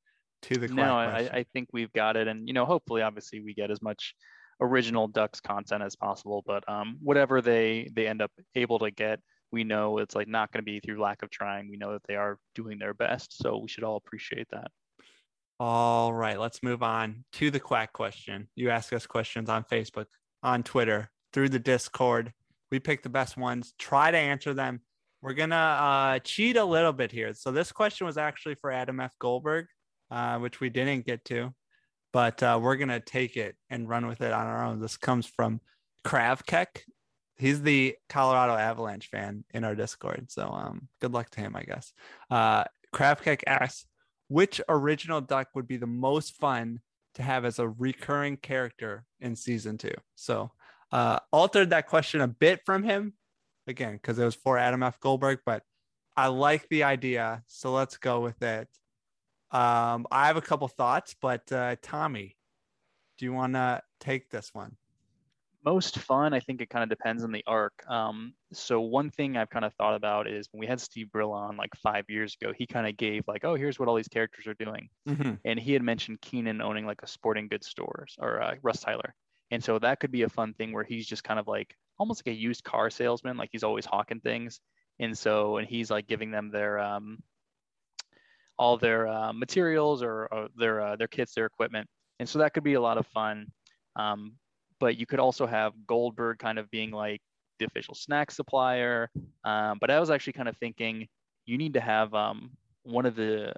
to 0.43 0.55
the 0.55 0.67
question? 0.67 0.77
no 0.77 0.97
I, 0.97 1.19
I 1.33 1.47
think 1.53 1.69
we've 1.73 1.93
got 1.93 2.17
it 2.17 2.27
and 2.27 2.49
you 2.49 2.55
know 2.55 2.65
hopefully 2.65 3.03
obviously 3.03 3.41
we 3.41 3.55
get 3.55 3.71
as 3.71 3.81
much 3.81 4.15
original 4.63 5.09
ducks 5.09 5.41
content 5.41 5.83
as 5.83 5.97
possible 5.97 6.43
but 6.47 6.67
um, 6.69 6.97
whatever 7.03 7.43
they 7.43 7.89
they 7.95 8.07
end 8.07 8.23
up 8.23 8.31
able 8.55 8.79
to 8.79 8.91
get 8.91 9.21
we 9.51 9.65
know 9.65 9.99
it's 9.99 10.15
like 10.15 10.29
not 10.29 10.51
going 10.51 10.63
to 10.63 10.65
be 10.65 10.81
through 10.81 10.99
lack 10.99 11.23
of 11.23 11.29
trying. 11.29 11.69
We 11.69 11.77
know 11.77 11.93
that 11.93 12.05
they 12.09 12.17
are 12.17 12.39
doing 12.55 12.79
their 12.79 12.95
best 12.95 13.37
so 13.37 13.59
we 13.59 13.69
should 13.69 13.85
all 13.85 13.97
appreciate 13.97 14.47
that. 14.51 14.71
All 15.61 16.13
right 16.13 16.41
let's 16.41 16.63
move 16.63 16.83
on 16.83 17.25
to 17.35 17.51
the 17.51 17.61
quack 17.61 17.93
question. 17.93 18.49
You 18.57 18.71
ask 18.71 18.93
us 18.93 19.07
questions 19.07 19.49
on 19.49 19.65
facebook 19.65 20.07
on 20.43 20.63
twitter 20.63 21.11
through 21.33 21.51
the 21.51 21.59
discord. 21.59 22.33
We 22.71 22.81
pick 22.81 23.03
the 23.03 23.11
best 23.11 23.37
ones 23.37 23.75
try 23.79 24.11
to 24.11 24.19
answer 24.19 24.55
them. 24.55 24.81
We're 25.21 25.35
gonna 25.35 25.57
uh, 25.57 26.19
cheat 26.21 26.57
a 26.57 26.65
little 26.65 26.93
bit 26.93 27.13
here. 27.13 27.35
So 27.35 27.53
this 27.53 27.71
question 27.73 28.07
was 28.07 28.17
actually 28.17 28.55
for 28.55 28.71
adam 28.71 29.01
f. 29.01 29.13
Goldberg 29.19 29.67
uh, 30.13 30.39
which 30.39 30.61
we 30.61 30.69
didn't 30.69 31.07
get 31.07 31.25
to, 31.25 31.55
but 32.13 32.43
uh, 32.43 32.59
we're 32.63 32.77
gonna 32.77 33.01
take 33.01 33.37
it 33.37 33.57
and 33.71 33.89
run 33.89 34.07
with 34.07 34.21
it 34.21 34.33
on 34.33 34.47
our 34.47 34.65
own. 34.65 34.81
This 34.81 34.97
comes 34.97 35.27
from 35.27 35.61
Kravkek. 36.05 36.81
He's 37.37 37.63
the 37.63 37.97
Colorado 38.09 38.55
Avalanche 38.55 39.09
fan 39.09 39.45
in 39.53 39.65
our 39.65 39.75
Discord, 39.75 40.31
so 40.31 40.49
um, 40.49 40.89
good 41.01 41.13
luck 41.13 41.31
to 41.31 41.41
him, 41.41 41.57
I 41.57 41.63
guess. 41.63 41.93
Uh, 42.31 42.65
Kravkek 42.95 43.43
asks, 43.47 43.87
which 44.29 44.61
original 44.69 45.21
duck 45.21 45.49
would 45.55 45.67
be 45.67 45.77
the 45.77 45.87
most 45.87 46.37
fun 46.37 46.81
to 47.15 47.23
have 47.23 47.45
as 47.45 47.59
a 47.59 47.69
recurring 47.69 48.37
character 48.37 49.05
in 49.21 49.35
season 49.35 49.79
two? 49.79 49.95
So 50.15 50.53
uh, 50.93 51.19
altered 51.33 51.71
that 51.71 51.89
question 51.89 52.21
a 52.21 52.29
bit 52.29 52.61
from 52.65 52.83
him 52.83 53.15
again 53.67 53.95
because 53.95 54.19
it 54.19 54.25
was 54.25 54.35
for 54.35 54.59
Adam 54.59 54.83
F. 54.83 55.01
Goldberg, 55.01 55.41
but 55.45 55.63
I 56.17 56.29
like 56.29 56.69
the 56.69 56.85
idea, 56.85 57.43
so 57.47 57.73
let's 57.73 57.97
go 57.97 58.21
with 58.21 58.43
it. 58.43 58.69
Um, 59.53 60.07
I 60.11 60.27
have 60.29 60.37
a 60.37 60.43
couple 60.43 60.67
thoughts, 60.69 61.15
but 61.21 61.51
uh, 61.53 61.77
Tommy, 61.83 62.37
do 63.19 63.27
you 63.27 63.33
want 63.33 63.53
to 63.53 63.83
take 64.01 64.31
this 64.31 64.51
one? 64.55 64.77
Most 65.65 65.99
fun, 65.99 66.35
I 66.35 66.41
think 66.41 66.61
it 66.61 66.71
kind 66.71 66.83
of 66.83 66.89
depends 66.89 67.23
on 67.23 67.31
the 67.31 67.45
arc. 67.47 67.73
Um, 67.89 68.33
so 68.53 68.81
one 68.81 69.11
thing 69.11 69.37
I've 69.37 69.51
kind 69.51 69.65
of 69.65 69.73
thought 69.75 69.95
about 69.95 70.27
is 70.27 70.49
when 70.51 70.59
we 70.59 70.67
had 70.67 70.81
Steve 70.81 71.13
Brill 71.13 71.31
on 71.31 71.57
like 71.57 71.71
five 71.81 72.07
years 72.09 72.37
ago, 72.41 72.53
he 72.57 72.67
kind 72.67 72.89
of 72.89 72.97
gave 72.97 73.23
like, 73.29 73.45
oh, 73.45 73.55
here's 73.55 73.79
what 73.79 73.89
all 73.89 73.95
these 73.95 74.09
characters 74.09 74.49
are 74.49 74.55
doing, 74.55 74.89
mm-hmm. 75.09 75.35
and 75.45 75.61
he 75.61 75.73
had 75.73 75.83
mentioned 75.83 76.21
Keenan 76.21 76.61
owning 76.61 76.85
like 76.85 77.03
a 77.03 77.07
sporting 77.07 77.47
goods 77.47 77.69
store 77.69 78.07
or 78.19 78.43
uh, 78.43 78.55
Russ 78.63 78.81
Tyler, 78.81 79.15
and 79.53 79.63
so 79.63 79.79
that 79.79 80.01
could 80.01 80.11
be 80.11 80.23
a 80.23 80.29
fun 80.29 80.53
thing 80.55 80.73
where 80.73 80.83
he's 80.83 81.07
just 81.07 81.23
kind 81.23 81.39
of 81.39 81.47
like 81.47 81.77
almost 81.97 82.27
like 82.27 82.35
a 82.35 82.37
used 82.37 82.65
car 82.65 82.91
salesman, 82.91 83.37
like 83.37 83.51
he's 83.53 83.63
always 83.63 83.85
hawking 83.85 84.19
things, 84.19 84.59
and 84.99 85.17
so 85.17 85.59
and 85.59 85.69
he's 85.69 85.93
like 85.93 86.09
giving 86.09 86.33
them 86.33 86.51
their 86.51 86.81
um, 86.81 87.19
all 88.59 88.77
their 88.77 89.09
uh, 89.09 89.33
materials 89.33 90.03
or, 90.03 90.29
or 90.33 90.49
their 90.57 90.81
uh, 90.81 90.97
their 90.97 91.09
kits, 91.09 91.35
their 91.35 91.47
equipment, 91.47 91.87
and 92.19 92.29
so 92.29 92.39
that 92.39 92.55
could 92.55 92.65
be 92.65 92.75
a 92.75 92.81
lot 92.81 92.99
of 92.99 93.07
fun. 93.09 93.47
Um, 93.97 94.35
but 94.81 94.97
you 94.97 95.07
could 95.07 95.21
also 95.21 95.47
have 95.47 95.73
Goldberg 95.87 96.39
kind 96.39 96.59
of 96.59 96.71
being 96.71 96.91
like 96.91 97.21
the 97.59 97.67
official 97.67 97.95
snack 97.95 98.31
supplier. 98.31 99.11
Um, 99.45 99.79
but 99.81 99.91
I 99.91 100.01
was 100.01 100.11
actually 100.11 100.33
kind 100.35 100.49
of 100.49 100.57
thinking 100.57 101.07
you 101.47 101.59
need 101.59 101.75
to 101.75 101.81
have 101.81 102.13
um, 102.15 102.51
one 102.83 103.07
of 103.07 103.15
the 103.15 103.53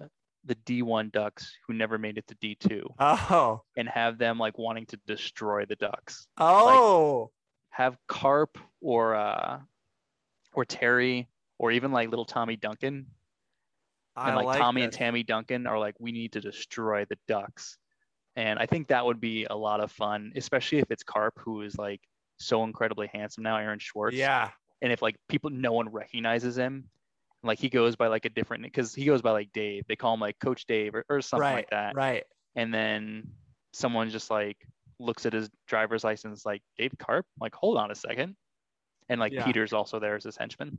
the 0.46 0.54
D1 0.66 1.10
ducks 1.10 1.56
who 1.66 1.72
never 1.74 1.96
made 1.98 2.18
it 2.18 2.26
to 2.26 2.34
D2. 2.34 2.84
Oh. 3.00 3.62
And 3.76 3.88
have 3.88 4.18
them 4.18 4.38
like 4.38 4.58
wanting 4.58 4.86
to 4.86 4.98
destroy 5.06 5.64
the 5.64 5.76
ducks. 5.76 6.26
Oh. 6.38 7.20
Like, 7.22 7.30
have 7.70 7.96
Carp 8.06 8.58
or 8.80 9.14
uh 9.16 9.58
or 10.52 10.64
Terry 10.64 11.28
or 11.58 11.72
even 11.72 11.90
like 11.92 12.10
little 12.10 12.24
Tommy 12.24 12.56
Duncan 12.56 13.06
and 14.16 14.36
like, 14.36 14.46
like 14.46 14.58
Tommy 14.58 14.82
and 14.82 14.92
Tammy 14.92 15.22
Duncan 15.22 15.66
are 15.66 15.78
like, 15.78 15.94
we 15.98 16.12
need 16.12 16.32
to 16.32 16.40
destroy 16.40 17.04
the 17.08 17.18
Ducks. 17.26 17.78
And 18.36 18.58
I 18.58 18.66
think 18.66 18.88
that 18.88 19.04
would 19.04 19.20
be 19.20 19.46
a 19.48 19.56
lot 19.56 19.80
of 19.80 19.92
fun, 19.92 20.32
especially 20.36 20.78
if 20.78 20.90
it's 20.90 21.02
Carp, 21.02 21.34
who 21.38 21.62
is 21.62 21.76
like 21.76 22.00
so 22.38 22.64
incredibly 22.64 23.08
handsome 23.12 23.44
now, 23.44 23.56
Aaron 23.56 23.78
Schwartz. 23.78 24.16
Yeah. 24.16 24.50
And 24.82 24.92
if 24.92 25.02
like 25.02 25.16
people, 25.28 25.50
no 25.50 25.72
one 25.72 25.88
recognizes 25.88 26.56
him, 26.56 26.84
like 27.42 27.58
he 27.58 27.68
goes 27.68 27.96
by 27.96 28.08
like 28.08 28.24
a 28.24 28.30
different, 28.30 28.62
because 28.64 28.94
he 28.94 29.04
goes 29.04 29.22
by 29.22 29.30
like 29.30 29.52
Dave. 29.52 29.84
They 29.88 29.96
call 29.96 30.14
him 30.14 30.20
like 30.20 30.38
Coach 30.38 30.66
Dave 30.66 30.94
or, 30.94 31.04
or 31.08 31.20
something 31.20 31.42
right, 31.42 31.54
like 31.56 31.70
that. 31.70 31.94
Right. 31.94 32.24
And 32.56 32.72
then 32.72 33.28
someone 33.72 34.10
just 34.10 34.30
like 34.30 34.56
looks 34.98 35.26
at 35.26 35.32
his 35.32 35.50
driver's 35.66 36.04
license, 36.04 36.44
like 36.44 36.62
Dave 36.76 36.92
Carp. 36.98 37.26
like, 37.40 37.54
hold 37.54 37.76
on 37.76 37.90
a 37.90 37.94
second. 37.94 38.36
And 39.08 39.20
like 39.20 39.32
yeah. 39.32 39.44
Peter's 39.44 39.72
also 39.72 40.00
there 40.00 40.16
as 40.16 40.24
his 40.24 40.36
henchman. 40.36 40.78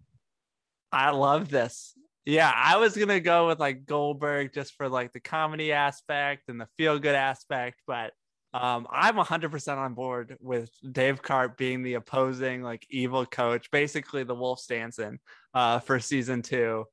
I 0.91 1.11
love 1.11 1.49
this. 1.49 1.93
Yeah, 2.25 2.51
I 2.53 2.77
was 2.77 2.97
gonna 2.97 3.19
go 3.19 3.47
with 3.47 3.59
like 3.59 3.85
Goldberg 3.85 4.51
just 4.53 4.73
for 4.73 4.89
like 4.89 5.13
the 5.13 5.19
comedy 5.19 5.71
aspect 5.71 6.49
and 6.49 6.59
the 6.59 6.67
feel 6.77 6.97
good 6.97 7.15
aspect, 7.15 7.81
but 7.85 8.13
um, 8.55 8.87
I'm 8.89 9.15
100% 9.15 9.77
on 9.77 9.95
board 9.95 10.37
with 10.39 10.69
Dave 10.89 11.21
Carp 11.21 11.57
being 11.57 11.83
the 11.83 11.95
opposing 11.95 12.63
like 12.63 12.85
evil 12.89 13.25
coach, 13.25 13.69
basically 13.69 14.23
the 14.23 14.33
Wolf 14.33 14.61
Stansson 14.61 15.17
uh, 15.53 15.79
for 15.79 15.99
season 15.99 16.41
two. 16.41 16.85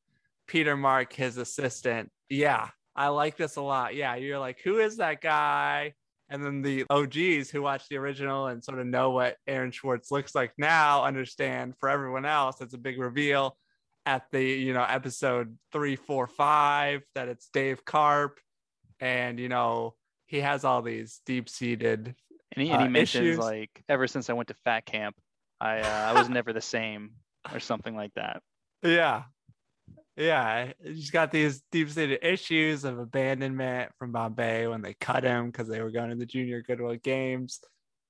Peter 0.48 0.76
Mark, 0.76 1.12
his 1.12 1.36
assistant. 1.36 2.10
Yeah, 2.28 2.68
I 2.96 3.08
like 3.08 3.36
this 3.36 3.56
a 3.56 3.62
lot. 3.62 3.94
Yeah, 3.94 4.16
you're 4.16 4.40
like, 4.40 4.60
who 4.62 4.80
is 4.80 4.96
that 4.96 5.20
guy? 5.20 5.94
And 6.28 6.44
then 6.44 6.62
the 6.62 6.84
OGs 6.90 7.48
who 7.50 7.62
watch 7.62 7.88
the 7.88 7.96
original 7.96 8.48
and 8.48 8.62
sort 8.62 8.80
of 8.80 8.86
know 8.86 9.10
what 9.10 9.36
Aaron 9.46 9.70
Schwartz 9.70 10.10
looks 10.10 10.34
like 10.34 10.52
now 10.58 11.04
understand 11.04 11.74
for 11.78 11.88
everyone 11.88 12.24
else, 12.24 12.60
it's 12.60 12.74
a 12.74 12.78
big 12.78 12.98
reveal 12.98 13.56
at 14.06 14.24
the 14.32 14.42
you 14.42 14.72
know 14.72 14.84
episode 14.84 15.56
three 15.72 15.96
four 15.96 16.26
five 16.26 17.02
that 17.14 17.28
it's 17.28 17.48
dave 17.52 17.84
carp 17.84 18.40
and 19.00 19.38
you 19.38 19.48
know 19.48 19.94
he 20.26 20.40
has 20.40 20.64
all 20.64 20.82
these 20.82 21.20
deep-seated 21.26 22.14
and 22.54 22.62
he, 22.64 22.70
and 22.70 22.82
he 22.82 22.88
uh, 22.88 22.90
mentions 22.90 23.26
issues. 23.28 23.38
like 23.38 23.84
ever 23.88 24.06
since 24.06 24.28
i 24.28 24.32
went 24.32 24.48
to 24.48 24.54
fat 24.64 24.84
camp 24.84 25.16
i 25.60 25.80
uh, 25.80 26.12
i 26.12 26.18
was 26.18 26.28
never 26.28 26.52
the 26.52 26.60
same 26.60 27.12
or 27.52 27.60
something 27.60 27.96
like 27.96 28.14
that. 28.14 28.42
Yeah. 28.82 29.24
Yeah 30.16 30.72
he's 30.84 31.10
got 31.10 31.32
these 31.32 31.62
deep-seated 31.72 32.20
issues 32.22 32.84
of 32.84 32.98
abandonment 32.98 33.92
from 33.98 34.12
bombay 34.12 34.66
when 34.66 34.82
they 34.82 34.94
cut 34.94 35.24
him 35.24 35.46
because 35.46 35.68
they 35.68 35.80
were 35.80 35.90
going 35.90 36.10
to 36.10 36.16
the 36.16 36.26
junior 36.26 36.62
goodwill 36.62 36.96
games. 36.96 37.60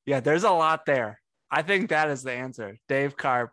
Yeah 0.06 0.20
there's 0.20 0.44
a 0.44 0.50
lot 0.50 0.84
there. 0.86 1.20
I 1.50 1.62
think 1.62 1.90
that 1.90 2.08
is 2.08 2.22
the 2.22 2.32
answer. 2.32 2.78
Dave 2.88 3.16
carp 3.16 3.52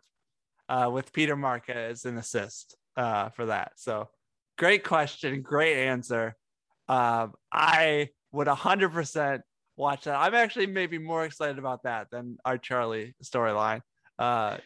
uh, 0.70 0.88
with 0.88 1.12
Peter 1.12 1.36
Mark 1.36 1.68
as 1.68 2.04
an 2.04 2.16
assist 2.16 2.76
uh, 2.96 3.28
for 3.30 3.46
that. 3.46 3.72
So 3.76 4.08
great 4.56 4.84
question, 4.84 5.42
great 5.42 5.76
answer. 5.76 6.36
Um, 6.88 7.34
I 7.52 8.10
would 8.32 8.46
100% 8.46 9.40
watch 9.76 10.04
that. 10.04 10.16
I'm 10.16 10.34
actually 10.34 10.68
maybe 10.68 10.96
more 10.98 11.24
excited 11.24 11.58
about 11.58 11.82
that 11.82 12.06
than 12.12 12.38
our 12.44 12.56
Charlie 12.56 13.14
storyline. 13.22 13.80
Uh, 14.18 14.58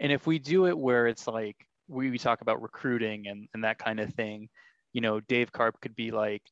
and 0.00 0.10
if 0.10 0.26
we 0.26 0.38
do 0.38 0.66
it 0.66 0.76
where 0.76 1.06
it's 1.06 1.26
like 1.26 1.56
we, 1.86 2.10
we 2.10 2.18
talk 2.18 2.40
about 2.40 2.62
recruiting 2.62 3.28
and, 3.28 3.46
and 3.52 3.64
that 3.64 3.78
kind 3.78 4.00
of 4.00 4.12
thing, 4.14 4.48
you 4.94 5.02
know, 5.02 5.20
Dave 5.20 5.52
Carp 5.52 5.78
could 5.82 5.94
be 5.94 6.10
like 6.10 6.42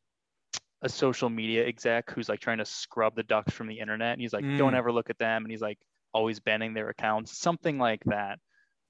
a 0.82 0.90
social 0.90 1.30
media 1.30 1.66
exec 1.66 2.10
who's 2.10 2.28
like 2.28 2.40
trying 2.40 2.58
to 2.58 2.66
scrub 2.66 3.14
the 3.16 3.22
ducks 3.22 3.54
from 3.54 3.66
the 3.66 3.78
internet. 3.78 4.12
And 4.12 4.20
he's 4.20 4.34
like, 4.34 4.44
mm. 4.44 4.58
don't 4.58 4.74
ever 4.74 4.92
look 4.92 5.08
at 5.08 5.18
them. 5.18 5.42
And 5.42 5.50
he's 5.50 5.62
like 5.62 5.78
always 6.12 6.38
banning 6.38 6.74
their 6.74 6.90
accounts, 6.90 7.38
something 7.38 7.78
like 7.78 8.02
that 8.04 8.38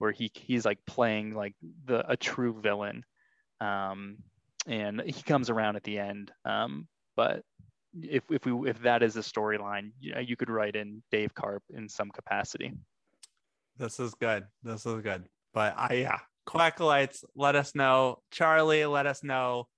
where 0.01 0.13
he 0.13 0.31
he's 0.35 0.65
like 0.65 0.79
playing 0.87 1.35
like 1.35 1.55
the 1.85 2.11
a 2.11 2.17
true 2.17 2.59
villain. 2.61 3.05
Um 3.61 4.17
and 4.67 5.03
he 5.03 5.23
comes 5.23 5.51
around 5.51 5.77
at 5.77 5.85
the 5.85 5.99
end. 5.99 6.33
Um 6.45 6.89
but 7.17 7.43
if 8.03 8.25
if 8.31 8.47
we 8.47 8.71
if 8.71 8.81
that 8.83 9.03
is 9.03 9.17
a 9.17 9.21
storyline 9.21 9.93
you, 10.01 10.15
you 10.21 10.37
could 10.37 10.49
write 10.49 10.75
in 10.75 11.03
Dave 11.13 11.35
Carp 11.35 11.63
in 11.69 11.89
some 11.89 12.11
capacity. 12.11 12.73
This 13.77 14.01
is 14.01 14.15
good. 14.15 14.45
This 14.63 14.87
is 14.87 15.03
good. 15.03 15.25
But 15.53 15.75
I 15.77 15.95
yeah. 15.95 16.19
Quackalites 16.49 17.23
let 17.37 17.55
us 17.55 17.75
know. 17.75 18.23
Charlie 18.31 18.87
let 18.87 19.07
us 19.07 19.23
know 19.23 19.69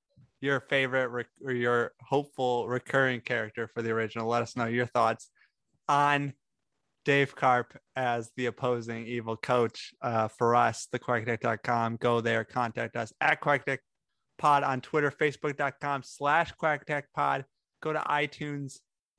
your 0.41 0.61
favorite 0.61 1.09
rec- 1.09 1.27
or 1.45 1.53
your 1.53 1.93
hopeful 2.01 2.69
recurring 2.69 3.21
character 3.21 3.67
for 3.67 3.83
the 3.83 3.91
original. 3.91 4.29
Let 4.29 4.43
us 4.43 4.57
know 4.57 4.67
your 4.67 4.87
thoughts 4.87 5.29
on 5.89 6.33
Dave 7.05 7.35
Carp 7.35 7.77
as 7.97 8.31
the 8.37 8.47
opposing 8.47 9.07
evil 9.07 9.37
coach 9.37 9.93
uh, 10.03 10.29
for 10.29 10.55
us, 10.55 10.87
the 10.93 10.99
quackattack.com. 10.99 11.97
Go 11.97 12.21
there, 12.21 12.45
contact 12.45 12.97
us 12.97 13.13
at 13.21 13.41
quackattack 13.41 13.79
pod 14.39 14.63
on 14.63 14.81
Twitter, 14.81 15.11
facebook.com 15.11 16.03
slash 16.05 16.53
quackattack 16.61 17.05
pod. 17.15 17.45
Go 17.83 17.93
to 17.93 17.99
iTunes, 18.01 18.79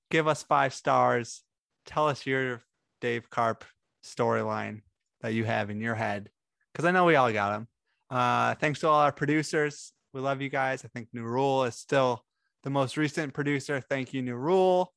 give 0.09 0.27
us 0.27 0.43
five 0.43 0.73
stars. 0.73 1.43
Tell 1.85 2.07
us 2.07 2.25
your 2.25 2.61
Dave 3.01 3.29
Carp 3.29 3.65
storyline 4.05 4.81
that 5.21 5.33
you 5.33 5.43
have 5.43 5.69
in 5.69 5.81
your 5.81 5.95
head 5.95 6.29
because 6.71 6.85
I 6.85 6.91
know 6.91 7.05
we 7.05 7.15
all 7.15 7.31
got 7.31 7.51
them. 7.51 7.67
Uh, 8.09 8.55
thanks 8.55 8.79
to 8.81 8.87
all 8.87 9.01
our 9.01 9.11
producers. 9.11 9.91
We 10.13 10.21
love 10.21 10.41
you 10.41 10.49
guys. 10.49 10.85
I 10.85 10.87
think 10.89 11.09
Nurul 11.15 11.67
is 11.67 11.75
still 11.75 12.23
the 12.63 12.69
most 12.69 12.97
recent 12.97 13.33
producer. 13.33 13.81
Thank 13.81 14.13
you, 14.13 14.21
Nurul. 14.21 14.87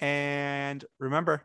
And 0.00 0.84
remember, 0.98 1.44